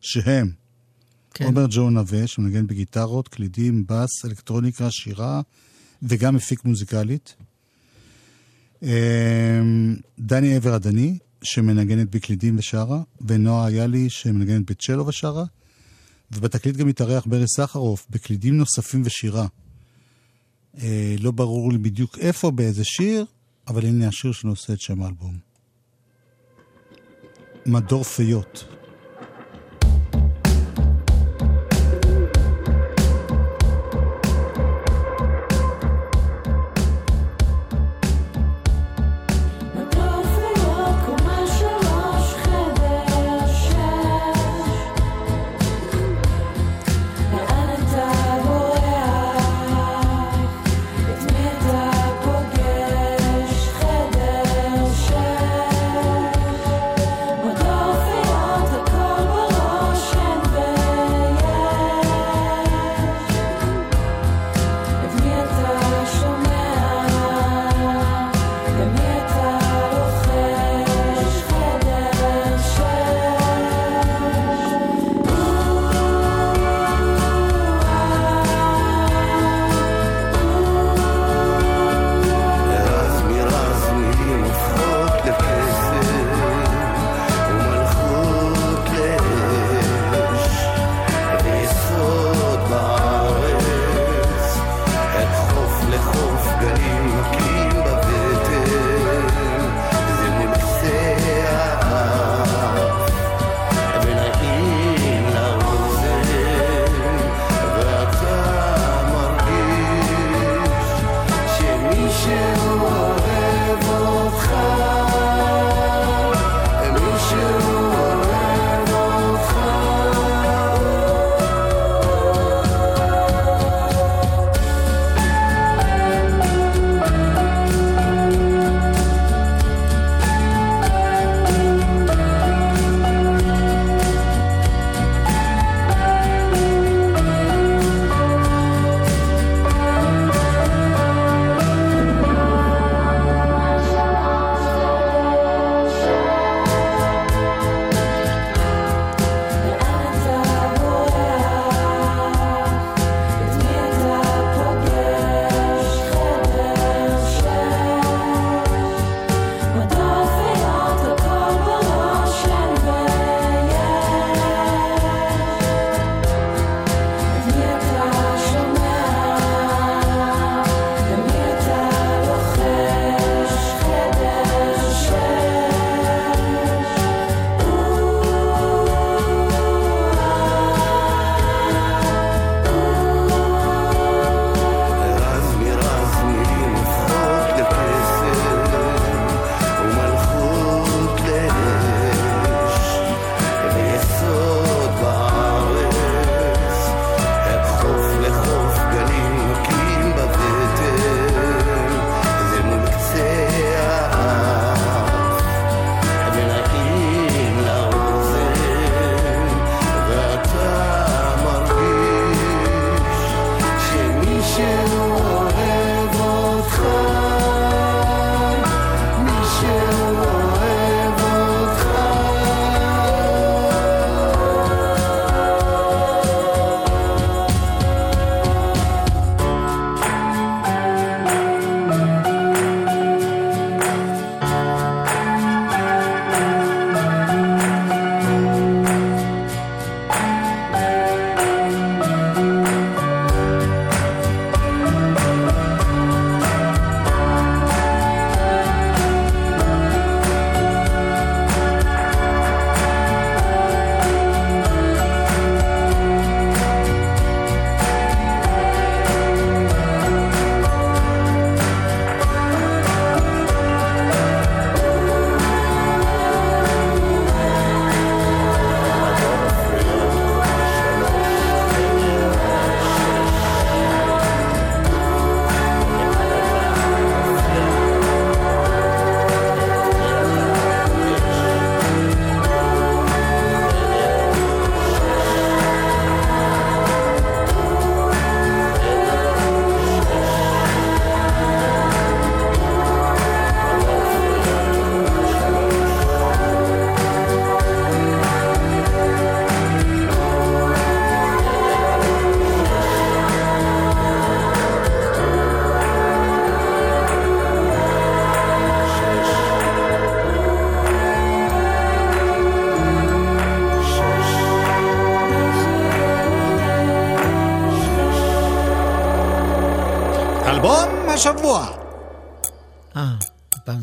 שהם 0.00 0.50
כן. 1.34 1.44
עומר 1.44 1.66
ג'ו 1.70 1.90
נווה, 1.90 2.26
שמנגן 2.26 2.66
בגיטרות, 2.66 3.28
קלידים, 3.28 3.84
בס, 3.88 4.24
אלקטרוניקה, 4.24 4.90
שירה, 4.90 5.40
וגם 6.02 6.34
מפיק 6.34 6.64
מוזיקלית. 6.64 7.34
אה, 8.82 9.60
דני 10.18 10.56
עבר 10.56 10.74
הדני, 10.74 11.18
שמנגנת 11.42 12.10
בקלידים 12.10 12.58
ושרה, 12.58 13.02
ונועה 13.20 13.68
איילי, 13.68 14.10
שמנגנת 14.10 14.70
בצ'לו 14.70 15.06
ושרה, 15.06 15.44
ובתקליט 16.32 16.76
גם 16.76 16.88
התארח 16.88 17.26
ברי 17.26 17.48
סחרוף, 17.48 18.06
בקלידים 18.10 18.56
נוספים 18.56 19.02
ושירה. 19.04 19.46
אה, 20.78 21.14
לא 21.20 21.30
ברור 21.30 21.72
לי 21.72 21.78
בדיוק 21.78 22.18
איפה, 22.18 22.50
באיזה 22.50 22.84
שיר, 22.84 23.24
אבל 23.70 23.84
הנה 23.86 24.08
השיר 24.08 24.32
שנושא 24.32 24.72
את 24.72 24.80
שם 24.80 25.02
האלבום. 25.02 25.38
מדור 27.66 28.02
פיות. 28.04 28.79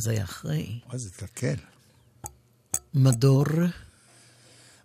זה 0.07 0.11
היה 0.11 0.23
אחרי. 0.23 0.79
אוי, 0.89 0.99
זה 0.99 1.09
התקלקל. 1.09 1.55
מדור. 2.93 3.45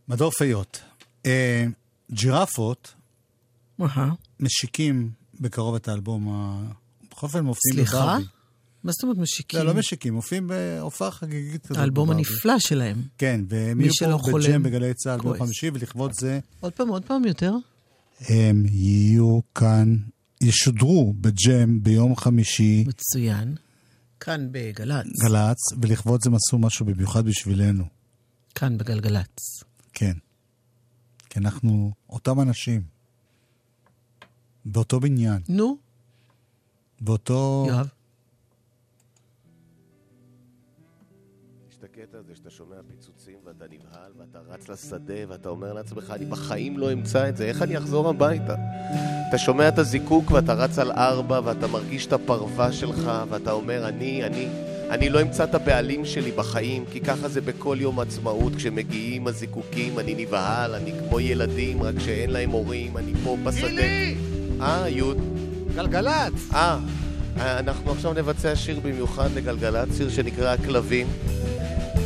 מדור 0.08 0.30
פיות. 0.30 0.80
אה, 1.26 1.66
ג'ירפות 2.12 2.94
אהה. 3.80 4.10
משיקים 4.40 5.10
בקרוב 5.40 5.74
את 5.74 5.88
האלבום 5.88 6.28
ה... 6.28 6.62
בכל 7.10 7.26
אופן 7.26 7.44
מופיעים 7.44 7.76
סליחה? 7.76 7.98
בברבי. 7.98 8.24
מה 8.84 8.92
זאת 8.92 9.02
אומרת 9.02 9.16
משיקים? 9.16 9.60
לא, 9.60 9.66
לא 9.66 9.74
משיקים, 9.74 10.14
מופיעים 10.14 10.46
בהופעה 10.48 11.10
חגיגית 11.10 11.66
כזאת. 11.66 11.78
האלבום. 11.78 12.10
הנפלא 12.10 12.58
שלהם. 12.58 13.02
כן, 13.18 13.40
והם 13.48 13.80
יהיו 13.80 14.18
פה 14.18 14.38
בג'ם 14.38 14.62
בגלי 14.62 14.94
צה"ל 14.94 15.20
ביום. 15.20 15.38
חמישי, 15.38 15.70
ולכבוד 15.74 16.12
זה 16.20 16.38
עוד 16.60 16.72
פעם, 16.72 16.88
עוד 16.88 17.04
פעם 17.04 17.24
יותר? 17.24 17.52
הם 18.20 18.64
יהיו 18.66 19.40
כאן, 19.54 19.96
ישודרו 20.40 21.14
בג'ם 21.20 21.82
ביום 21.82 22.16
חמישי, 22.16 22.84
מצוין. 22.86 23.54
כאן 24.24 24.48
בגל"צ. 24.52 25.06
גל"צ, 25.24 25.58
ולכבוד 25.80 26.20
זה 26.22 26.30
הם 26.30 26.34
עשו 26.34 26.58
משהו 26.58 26.86
במיוחד 26.86 27.24
בשבילנו. 27.24 27.84
כאן 28.54 28.78
בגלגלצ. 28.78 29.64
כן. 29.92 30.12
כי 31.30 31.38
אנחנו 31.38 31.92
אותם 32.08 32.40
אנשים. 32.40 32.82
באותו 34.64 35.00
בניין. 35.00 35.42
נו, 35.48 35.76
באותו... 37.00 37.66
יואב. 37.68 37.88
פיצוצים 42.96 43.34
ואתה 43.44 43.64
נבהל 43.64 44.12
ואתה 44.18 44.38
רץ 44.48 44.68
לשדה 44.68 45.28
ואתה 45.28 45.48
אומר 45.48 45.72
לעצמך, 45.72 46.12
אני 46.16 46.24
בחיים 46.24 46.78
לא 46.78 46.92
אמצא 46.92 47.28
את 47.28 47.36
זה, 47.36 47.44
איך 47.44 47.62
אני 47.62 47.78
אחזור 47.78 48.08
הביתה? 48.08 48.54
אתה 49.28 49.38
שומע 49.38 49.68
את 49.68 49.78
הזיקוק 49.78 50.30
ואתה 50.30 50.54
רץ 50.54 50.78
על 50.78 50.92
ארבע 50.92 51.40
ואתה 51.44 51.66
מרגיש 51.66 52.06
את 52.06 52.12
הפרווה 52.12 52.72
שלך 52.72 53.10
ואתה 53.28 53.52
אומר, 53.52 53.88
אני, 53.88 54.24
אני, 54.24 54.48
אני 54.90 55.08
לא 55.08 55.22
אמצא 55.22 55.44
את 55.44 55.54
הבעלים 55.54 56.04
שלי 56.04 56.32
בחיים, 56.32 56.84
כי 56.92 57.00
ככה 57.00 57.28
זה 57.28 57.40
בכל 57.40 57.76
יום 57.80 58.00
עצמאות, 58.00 58.54
כשמגיעים 58.56 59.26
הזיקוקים, 59.26 59.98
אני 59.98 60.14
נבהל, 60.14 60.74
אני 60.74 60.92
כמו 60.98 61.20
ילדים, 61.20 61.82
רק 61.82 61.94
שאין 61.98 62.30
להם 62.30 62.50
הורים, 62.50 62.96
אני 62.96 63.12
פה 63.24 63.36
בשדה. 63.44 63.68
גילי! 63.68 64.16
אה, 64.60 64.88
יוד. 64.88 65.18
גלגלצ! 65.74 66.52
אה, 66.54 66.78
אנחנו 67.36 67.92
עכשיו 67.92 68.12
נבצע 68.12 68.56
שיר 68.56 68.80
במיוחד 68.80 69.28
לגלגלצ, 69.34 69.96
שיר 69.96 70.10
שנקרא 70.10 70.52
הכלבים, 70.52 71.06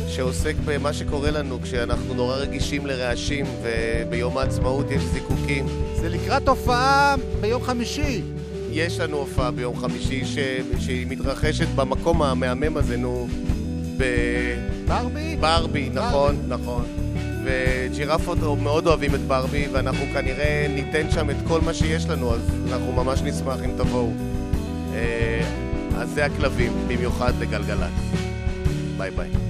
שעוסק 0.07 0.55
במה 0.65 0.93
שקורה 0.93 1.31
לנו 1.31 1.61
כשאנחנו 1.61 2.13
נורא 2.13 2.35
רגישים 2.35 2.85
לרעשים 2.85 3.45
וביום 3.61 4.37
העצמאות 4.37 4.91
יש 4.91 5.03
זיקוקים. 5.03 5.65
זה 5.95 6.09
לקראת 6.09 6.47
הופעה 6.47 7.15
ביום 7.41 7.63
חמישי. 7.63 8.21
יש 8.71 8.99
לנו 8.99 9.17
הופעה 9.17 9.51
ביום 9.51 9.77
חמישי 9.77 10.25
ש... 10.25 10.37
שהיא 10.79 11.07
מתרחשת 11.09 11.67
במקום 11.75 12.21
המהמם 12.21 12.77
הזה, 12.77 12.97
נו, 12.97 13.27
ב... 13.97 14.03
ברבי? 14.87 15.35
ברבי, 15.39 15.89
נכון, 15.93 16.35
נכון. 16.47 16.83
וג'ירפות 17.43 18.37
מאוד 18.61 18.87
אוהבים 18.87 19.15
את 19.15 19.21
ברבי, 19.21 19.67
ואנחנו 19.71 20.05
כנראה 20.13 20.67
ניתן 20.69 21.11
שם 21.11 21.29
את 21.29 21.35
כל 21.47 21.61
מה 21.61 21.73
שיש 21.73 22.05
לנו, 22.05 22.33
אז 22.33 22.41
אנחנו 22.71 22.91
ממש 22.91 23.21
נשמח 23.21 23.59
אם 23.65 23.71
תבואו. 23.77 24.11
אה, 24.93 25.41
אז 25.95 26.09
זה 26.09 26.25
הכלבים, 26.25 26.73
במיוחד 26.87 27.33
לגלגלצ. 27.39 27.91
ביי 28.97 29.11
ביי. 29.11 29.46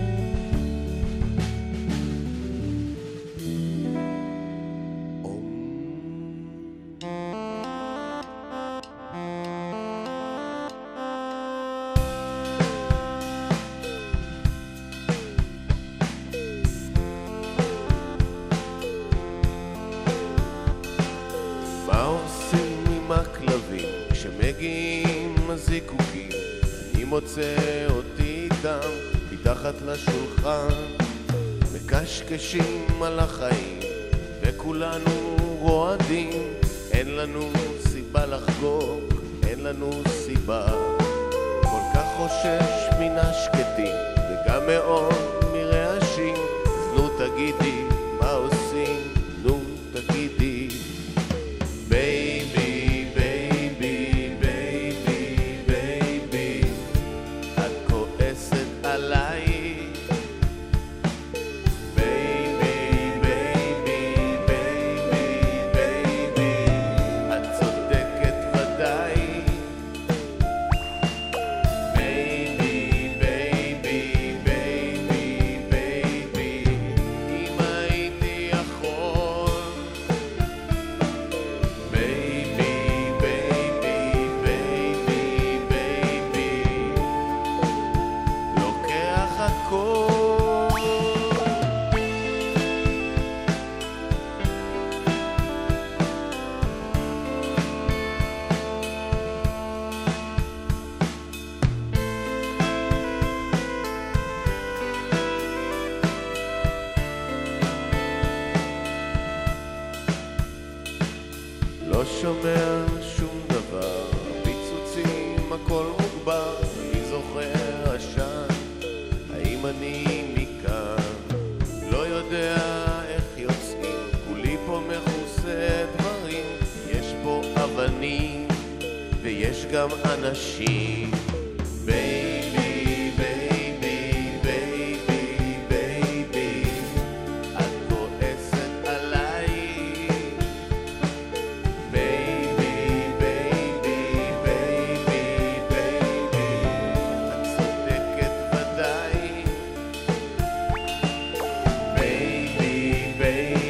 Hey. 153.27 153.66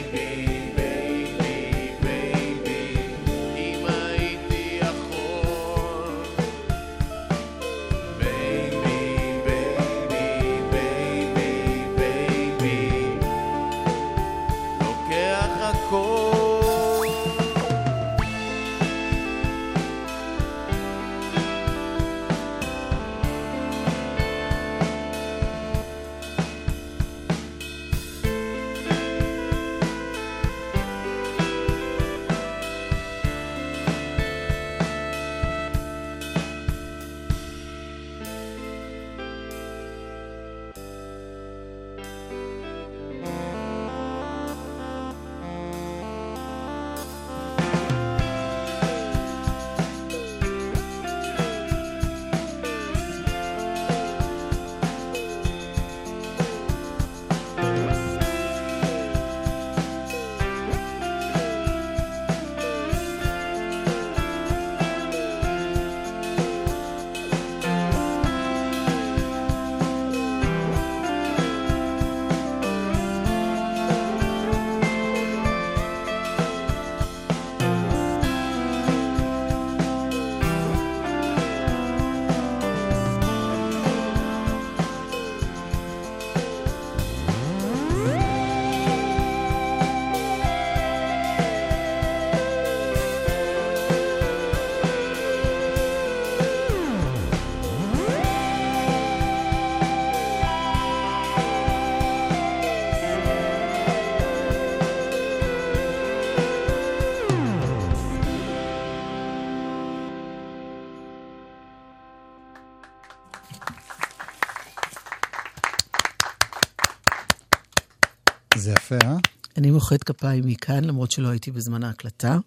יפה, 118.88 119.08
אה? 119.08 119.18
אני 119.58 119.72
מוחאת 119.72 120.04
כפיים 120.04 120.48
מכאן, 120.48 120.84
למרות 120.84 121.12
שלא 121.12 121.28
הייתי 121.28 121.52
בזמן 121.52 121.84
ההקלטה, 121.84 122.38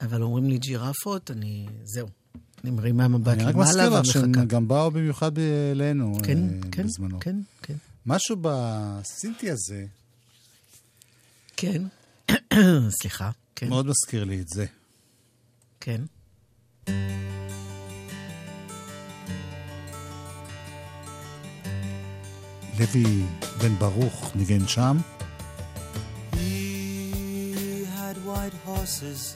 אבל 0.00 0.22
אומרים 0.22 0.48
לי 0.48 0.58
ג'ירפות, 0.58 1.30
אני... 1.30 1.66
זהו. 1.84 2.08
אני 2.64 2.70
מרימה 2.70 3.08
מבט 3.08 3.28
אני 3.28 3.44
רק 3.44 3.54
למעלה 3.54 3.68
מזכיר 3.68 4.00
לך 4.00 4.06
שהם 4.06 4.24
ומחכה. 4.24 4.44
גם 4.44 4.68
באו 4.68 4.90
במיוחד 4.90 5.32
אלינו 5.72 6.18
כן, 6.22 6.38
אה, 6.38 6.70
כן, 6.70 6.86
בזמנו. 6.86 7.20
כן, 7.20 7.36
כן. 7.62 7.74
משהו 8.06 8.36
בסינטי 8.40 9.50
הזה 9.50 9.86
כן. 11.56 11.82
סליחה, 13.00 13.30
כן, 13.56 13.68
מאוד 13.68 13.86
מזכיר 13.86 14.24
לי 14.24 14.40
את 14.40 14.48
זה. 14.48 14.66
כן. 15.80 16.00
לוי 22.78 23.22
בן 23.58 23.74
ברוך 23.78 24.32
ניגן 24.36 24.68
שם. 24.68 24.96
white 28.43 28.53
horses 28.65 29.35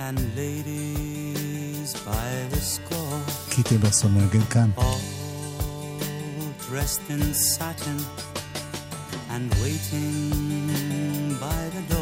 and 0.00 0.18
ladies 0.36 1.94
by 2.04 2.28
the 2.50 2.60
score, 2.60 3.20
קיט 3.50 3.72
אברסון 3.72 4.14
מנגן 4.14 4.44
כאן. 4.50 4.70
all 4.76 5.00
dressed 6.70 7.10
in 7.10 7.34
satin 7.34 7.98
and 9.30 9.54
waiting 9.62 11.36
by 11.40 11.60
the 11.74 11.82
door. 11.94 12.01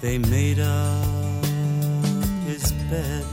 They 0.00 0.18
made 0.18 0.58
up 0.58 1.44
his 2.46 2.72
bed. 2.90 3.24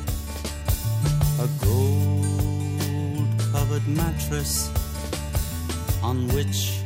A 1.39 1.47
gold 1.65 3.27
covered 3.51 3.87
mattress 3.87 4.69
on 6.03 6.27
which 6.29 6.79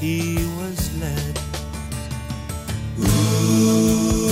he 0.00 0.34
was 0.58 0.78
led. 1.00 1.38
Ooh, 2.98 4.22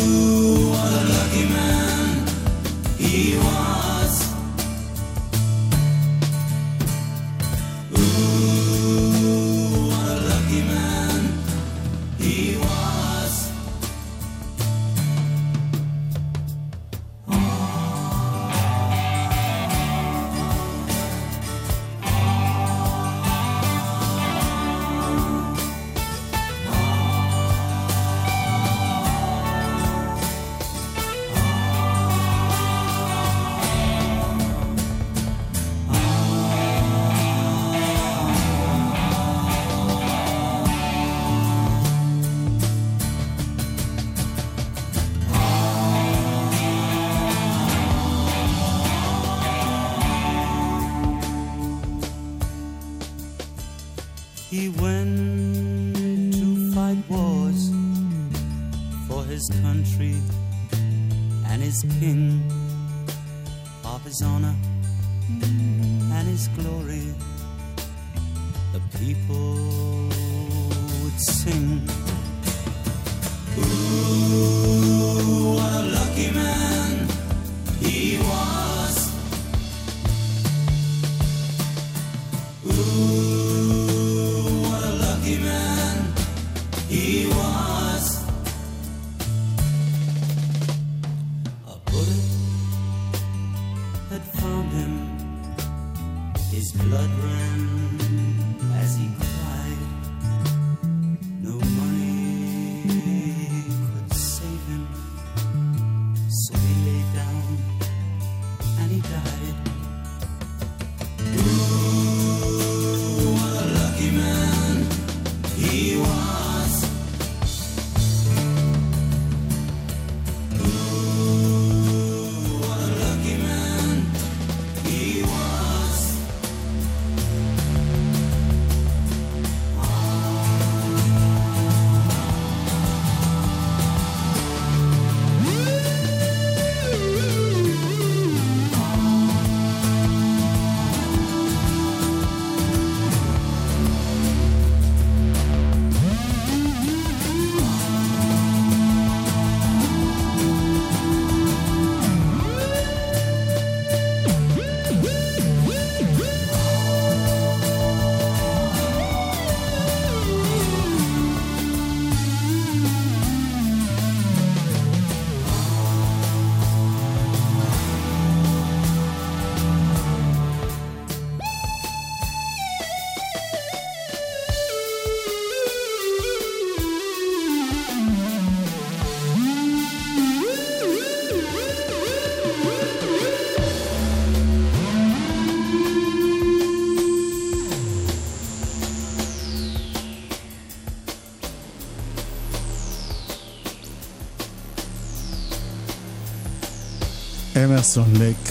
אמרסון 197.80 198.12
לק 198.14 198.48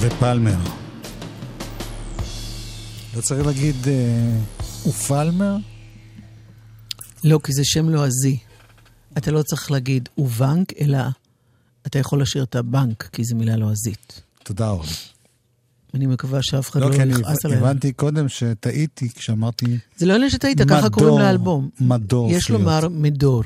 ופלמר. 0.00 0.58
לא 3.16 3.20
צריך 3.20 3.46
להגיד 3.46 3.76
אה, 3.86 4.38
ופלמר? 4.88 5.56
לא, 7.24 7.40
כי 7.44 7.52
זה 7.52 7.62
שם 7.64 7.88
לועזי. 7.88 8.38
אתה 9.18 9.30
לא 9.30 9.42
צריך 9.42 9.70
להגיד 9.70 10.08
אובנק, 10.18 10.72
אלא 10.80 10.98
אתה 11.86 11.98
יכול 11.98 12.22
לשיר 12.22 12.42
את 12.42 12.56
הבנק, 12.56 13.08
כי 13.12 13.24
זו 13.24 13.36
מילה 13.36 13.56
לועזית. 13.56 14.22
תודה, 14.42 14.70
אורלי. 14.70 14.88
אני 15.94 16.06
מקווה 16.06 16.40
שאף 16.42 16.70
אחד 16.70 16.80
לא 16.80 16.90
לא, 16.90 16.94
כי 16.96 17.02
אני 17.02 17.12
יכעס 17.12 17.44
עליהם. 17.44 17.64
הבנתי 17.64 17.92
קודם 17.92 18.28
שטעיתי 18.28 19.08
כשאמרתי 19.10 19.78
זה 19.96 20.06
לא 20.06 20.14
עניין 20.14 20.30
שטעית, 20.30 20.60
ככה 20.68 20.90
קוראים 20.90 21.18
לאלבום. 21.18 21.68
מדור 21.80 22.30
יש. 22.30 22.50
לומר 22.50 22.88
מדור. 22.88 23.42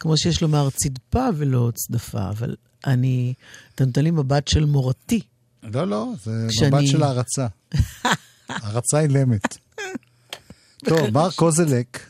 כמו 0.00 0.16
שיש 0.16 0.42
לומר 0.42 0.68
צדפה 0.70 1.28
ולא 1.36 1.70
צדפה, 1.74 2.28
אבל 2.28 2.56
אני... 2.86 3.34
אתה 3.74 3.84
נותן 3.84 4.04
לי 4.04 4.10
מבט 4.10 4.48
של 4.48 4.64
מורתי. 4.64 5.20
לא, 5.62 5.88
לא, 5.88 6.12
זה 6.24 6.46
כשאני- 6.48 6.68
מבט 6.70 6.86
של 6.86 7.02
הערצה. 7.02 7.46
הערצה 8.48 9.00
אילמת. 9.00 9.58
טוב, 10.88 11.10
בר 11.12 11.30
קוזלק. 11.30 12.00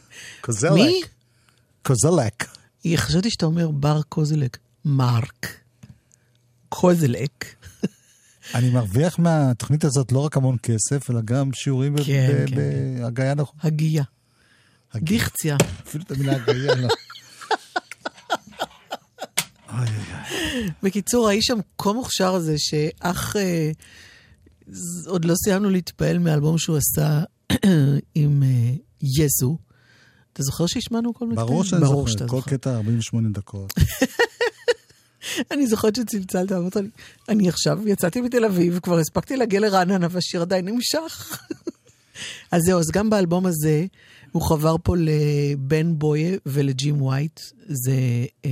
קוזלק. 0.40 0.72
מי? 0.72 1.00
קוזלק. 1.82 2.46
חשבתי 2.96 3.30
שאתה 3.30 3.46
אומר 3.46 3.70
בר 3.70 4.02
קוזלק. 4.08 4.58
מרק. 4.84 5.46
קוזלק. 6.68 7.44
אני 8.54 8.70
מרוויח 8.70 9.18
מהתוכנית 9.18 9.84
הזאת 9.84 10.12
לא 10.12 10.18
רק 10.18 10.36
המון 10.36 10.56
כסף, 10.62 11.10
אלא 11.10 11.20
גם 11.24 11.52
שיעורים 11.52 11.96
כן, 11.96 12.44
ב- 12.46 12.50
כן, 12.50 12.54
בהגייה 13.00 13.34
נכון. 13.34 13.56
הגייה. 13.62 14.04
דיכציה. 14.96 15.56
אפילו 15.86 16.04
את 16.04 16.10
המילה 16.10 16.32
הגייה 16.36 16.74
לא. 16.74 16.88
בקיצור, 20.82 21.28
האיש 21.28 21.50
המכה 21.50 21.92
מוכשר 21.92 22.34
הזה, 22.34 22.54
שאך... 22.58 23.36
אה, 23.36 23.70
עוד 25.06 25.24
לא 25.24 25.34
סיימנו 25.44 25.70
להתפעל 25.70 26.18
מהאלבום 26.18 26.58
שהוא 26.58 26.76
עשה 26.76 27.22
עם 28.14 28.42
אה, 28.42 28.74
יזו. 29.02 29.56
אתה 30.32 30.42
זוכר 30.42 30.66
שהשמענו 30.66 31.14
כל 31.14 31.26
מיני 31.26 31.36
ברור 31.36 31.64
שאני 31.64 31.86
זוכר, 31.86 32.26
כל 32.26 32.36
זוכר. 32.36 32.50
קטע 32.50 32.74
48 32.76 33.28
דקות. 33.28 33.72
אני 35.50 35.66
זוכרת 35.66 35.96
שצלצלת, 35.96 36.52
אמרת 36.52 36.76
לי, 36.76 36.88
אני 37.28 37.48
עכשיו 37.48 37.88
יצאתי 37.88 38.20
מתל 38.20 38.44
אביב, 38.44 38.78
כבר 38.78 38.98
הספקתי 38.98 39.36
להגיע 39.36 39.60
לרעננה 39.60 40.06
והשיר 40.10 40.42
עדיין 40.42 40.68
נמשך. 40.68 41.38
אז 42.52 42.62
זהו, 42.62 42.80
אז 42.80 42.90
גם 42.92 43.10
באלבום 43.10 43.46
הזה, 43.46 43.86
הוא 44.32 44.42
חבר 44.42 44.76
פה 44.82 44.94
לבן 44.98 45.98
בויה 45.98 46.36
ולג'ים 46.46 47.02
ווייט. 47.02 47.40
זה 47.66 48.26
אה, 48.44 48.50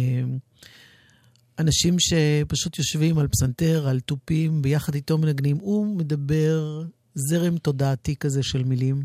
אנשים 1.61 1.97
שפשוט 1.99 2.79
יושבים 2.79 3.19
על 3.19 3.29
פסנתר, 3.29 3.89
על 3.89 4.01
תופים, 4.01 4.63
ביחד 4.63 4.95
איתו 4.95 5.19
מנגנים. 5.19 5.57
הוא 5.61 5.97
מדבר 5.97 6.83
זרם 7.15 7.59
תודעתי 7.59 8.17
כזה 8.17 8.43
של 8.43 8.65
מילים. 8.65 9.03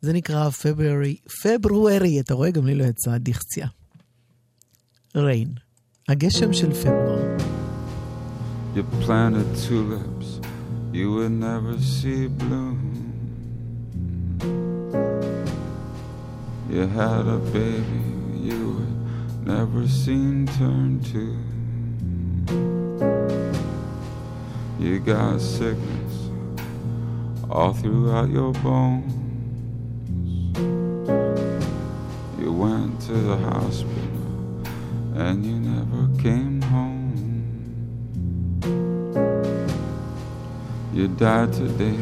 זה 0.00 0.12
נקרא 0.12 0.50
פברוארי, 0.50 1.16
פברוארי, 1.42 2.20
אתה 2.20 2.34
רואה? 2.34 2.50
גם 2.50 2.66
לי 2.66 2.74
לא 2.74 2.84
יצא 2.84 3.18
דיכציה. 3.18 3.66
ריין. 5.16 5.54
הגשם 6.08 6.52
של 6.52 6.72
פברואר. 6.72 7.36
You 8.74 8.84
planted 9.04 9.48
tulips 9.66 10.40
you 10.92 11.06
would 11.14 11.32
never 11.32 11.74
see 11.78 12.22
bloom. 12.40 12.78
You 16.70 16.86
had 17.00 17.24
a 17.26 17.40
baby 17.56 18.02
you 18.48 18.60
would 18.76 18.91
never 19.44 19.86
seen 19.88 20.46
turn 20.58 21.00
to. 21.12 21.36
You 24.82 25.00
got 25.00 25.40
sickness 25.40 26.30
all 27.50 27.72
throughout 27.72 28.30
your 28.30 28.52
bones. 28.52 29.12
You 32.38 32.52
went 32.52 33.00
to 33.02 33.12
the 33.12 33.36
hospital 33.36 34.02
and 35.16 35.44
you 35.44 35.58
never 35.60 36.22
came 36.22 36.62
home. 36.62 37.02
You 40.94 41.08
died 41.08 41.52
today, 41.52 41.98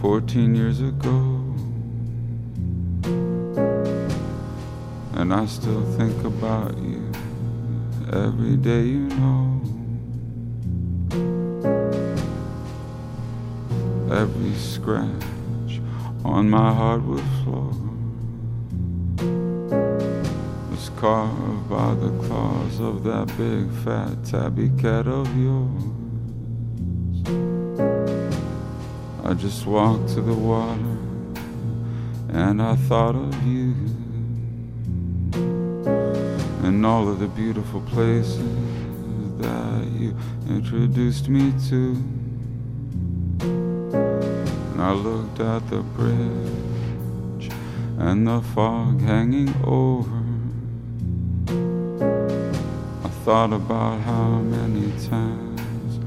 14 0.00 0.54
years 0.54 0.80
ago. 0.80 1.35
And 5.18 5.32
I 5.32 5.46
still 5.46 5.82
think 5.96 6.24
about 6.24 6.76
you 6.76 7.10
every 8.12 8.56
day, 8.56 8.82
you 8.84 9.08
know. 9.16 9.60
Every 14.14 14.54
scratch 14.54 15.80
on 16.22 16.50
my 16.50 16.70
hardwood 16.70 17.24
floor 17.42 17.72
was 20.70 20.90
carved 20.96 21.70
by 21.70 21.94
the 21.94 22.10
claws 22.26 22.78
of 22.78 23.02
that 23.04 23.26
big 23.38 23.70
fat 23.84 24.22
tabby 24.22 24.68
cat 24.78 25.06
of 25.08 25.26
yours. 25.34 25.82
I 29.24 29.32
just 29.32 29.64
walked 29.64 30.10
to 30.10 30.20
the 30.20 30.34
water 30.34 30.98
and 32.28 32.60
I 32.60 32.76
thought 32.76 33.16
of 33.16 33.46
you 33.46 33.74
and 36.76 36.84
all 36.84 37.08
of 37.08 37.20
the 37.20 37.26
beautiful 37.26 37.80
places 37.80 38.38
that 39.38 39.82
you 39.98 40.14
introduced 40.46 41.26
me 41.26 41.50
to. 41.70 41.96
And 43.40 44.82
I 44.82 44.92
looked 44.92 45.40
at 45.40 45.66
the 45.70 45.80
bridge 45.96 47.50
and 47.98 48.26
the 48.26 48.42
fog 48.42 49.00
hanging 49.00 49.54
over. 49.64 50.22
I 53.06 53.08
thought 53.24 53.54
about 53.54 53.98
how 54.02 54.40
many 54.40 54.92
times 55.08 55.98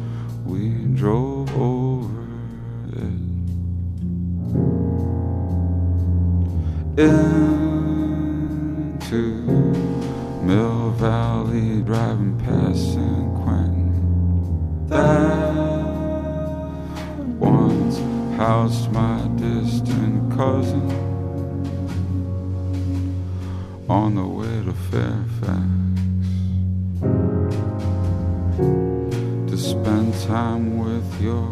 we 0.46 0.70
drove 0.94 1.50
over 1.58 2.28
it. 2.94 3.20
Into 7.04 7.49
spend 29.70 30.12
time 30.22 30.80
with 30.80 31.22
your 31.22 31.48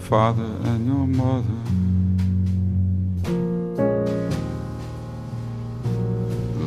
father 0.00 0.50
and 0.68 0.86
your 0.86 1.06
mother. 1.06 1.60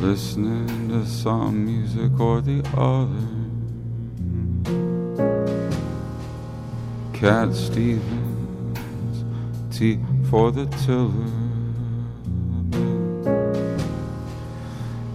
Listening 0.08 0.90
to 0.90 1.06
some 1.06 1.66
music 1.66 2.20
or 2.20 2.42
the 2.42 2.64
other. 2.76 3.28
Cat 7.14 7.54
Stevens, 7.54 9.24
tea 9.70 10.00
for 10.32 10.52
the 10.52 10.66
tiller. 10.84 11.32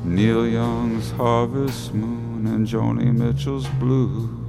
Neil 0.04 0.46
Young's 0.46 1.10
Harvest 1.10 1.92
Moon 1.92 2.46
and 2.46 2.64
Joni 2.68 3.12
Mitchell's 3.12 3.66
Blue. 3.80 4.45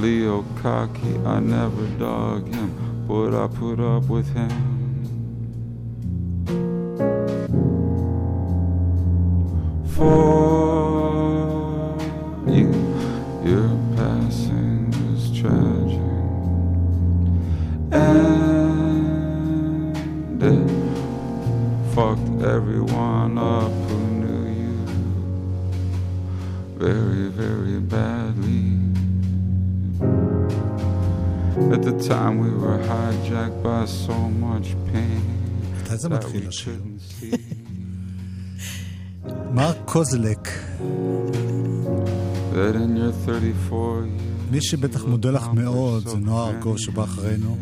Leo 0.00 0.44
Cocky, 0.60 1.16
I 1.24 1.40
never 1.40 1.86
dog 1.98 2.52
him, 2.52 3.06
but 3.06 3.32
I 3.34 3.46
put 3.46 3.78
up 3.80 4.04
with 4.04 4.28
him. 4.34 4.50
For 9.94 10.33
מתי 35.82 35.96
זה 35.96 36.08
that 36.08 36.10
מתחיל 36.10 36.44
we 36.44 36.48
השיר? 36.48 36.80
מרק 39.54 39.76
קוזלק, 39.84 40.48
That 42.52 42.76
in 42.76 42.96
your 42.96 43.26
34 43.26 44.04
years, 44.04 44.50
מי 44.50 44.62
שבטח 44.62 45.04
מודה 45.04 45.30
לך 45.30 45.46
מאוד 45.54 46.08
זה 46.08 46.16
נועה 46.16 46.50
ארגוב 46.50 46.78
שבא 46.78 47.04
אחרינו. 47.04 47.56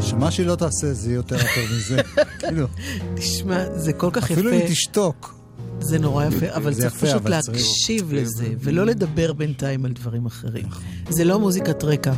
שמה 0.00 0.30
שהיא 0.30 0.46
לא 0.46 0.56
תעשה 0.56 0.94
זה 0.94 1.08
יהיה 1.08 1.16
יותר 1.16 1.36
טוב 1.38 1.46
מזה. 1.76 2.00
כאילו, 2.38 2.66
תשמע, 3.14 3.64
זה 3.78 3.92
כל 3.92 4.10
כך 4.12 4.24
יפה. 4.24 4.34
אפילו 4.34 4.52
אם 4.52 4.60
תשתוק. 4.68 5.34
זה 5.80 5.98
נורא 5.98 6.24
יפה, 6.24 6.46
אבל 6.56 6.74
צריך 6.74 6.94
יפה, 6.94 7.06
פשוט 7.06 7.16
אבל 7.26 7.40
צריך- 7.40 7.56
להקשיב 7.58 8.12
לזה, 8.12 8.48
ולא 8.60 8.86
לדבר 8.86 9.32
בינתיים 9.32 9.84
על 9.84 9.92
דברים 9.92 10.26
אחרים. 10.26 10.66
זה 11.08 11.24
לא 11.24 11.40
מוזיקת 11.40 11.84
רקע. 11.84 12.12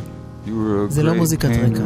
זה 0.89 1.03
לא 1.03 1.13
מוזיקת 1.13 1.49
רקע. 1.49 1.83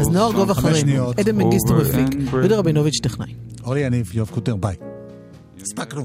אז 0.00 0.08
נוער 0.08 0.32
גוב 0.32 0.50
אחרינו. 0.50 1.10
עדן 1.10 1.36
מנגיסטו 1.36 1.80
over 1.80 1.82
מפיק. 1.82 2.20
יהודה 2.32 2.56
רבינוביץ' 2.56 3.00
טכנאי. 3.02 3.34
אורלי 3.64 3.80
יניב, 3.80 4.10
יואב 4.14 4.28
קוטנר, 4.34 4.56
ביי. 4.56 4.76
הספקנו. 5.62 6.02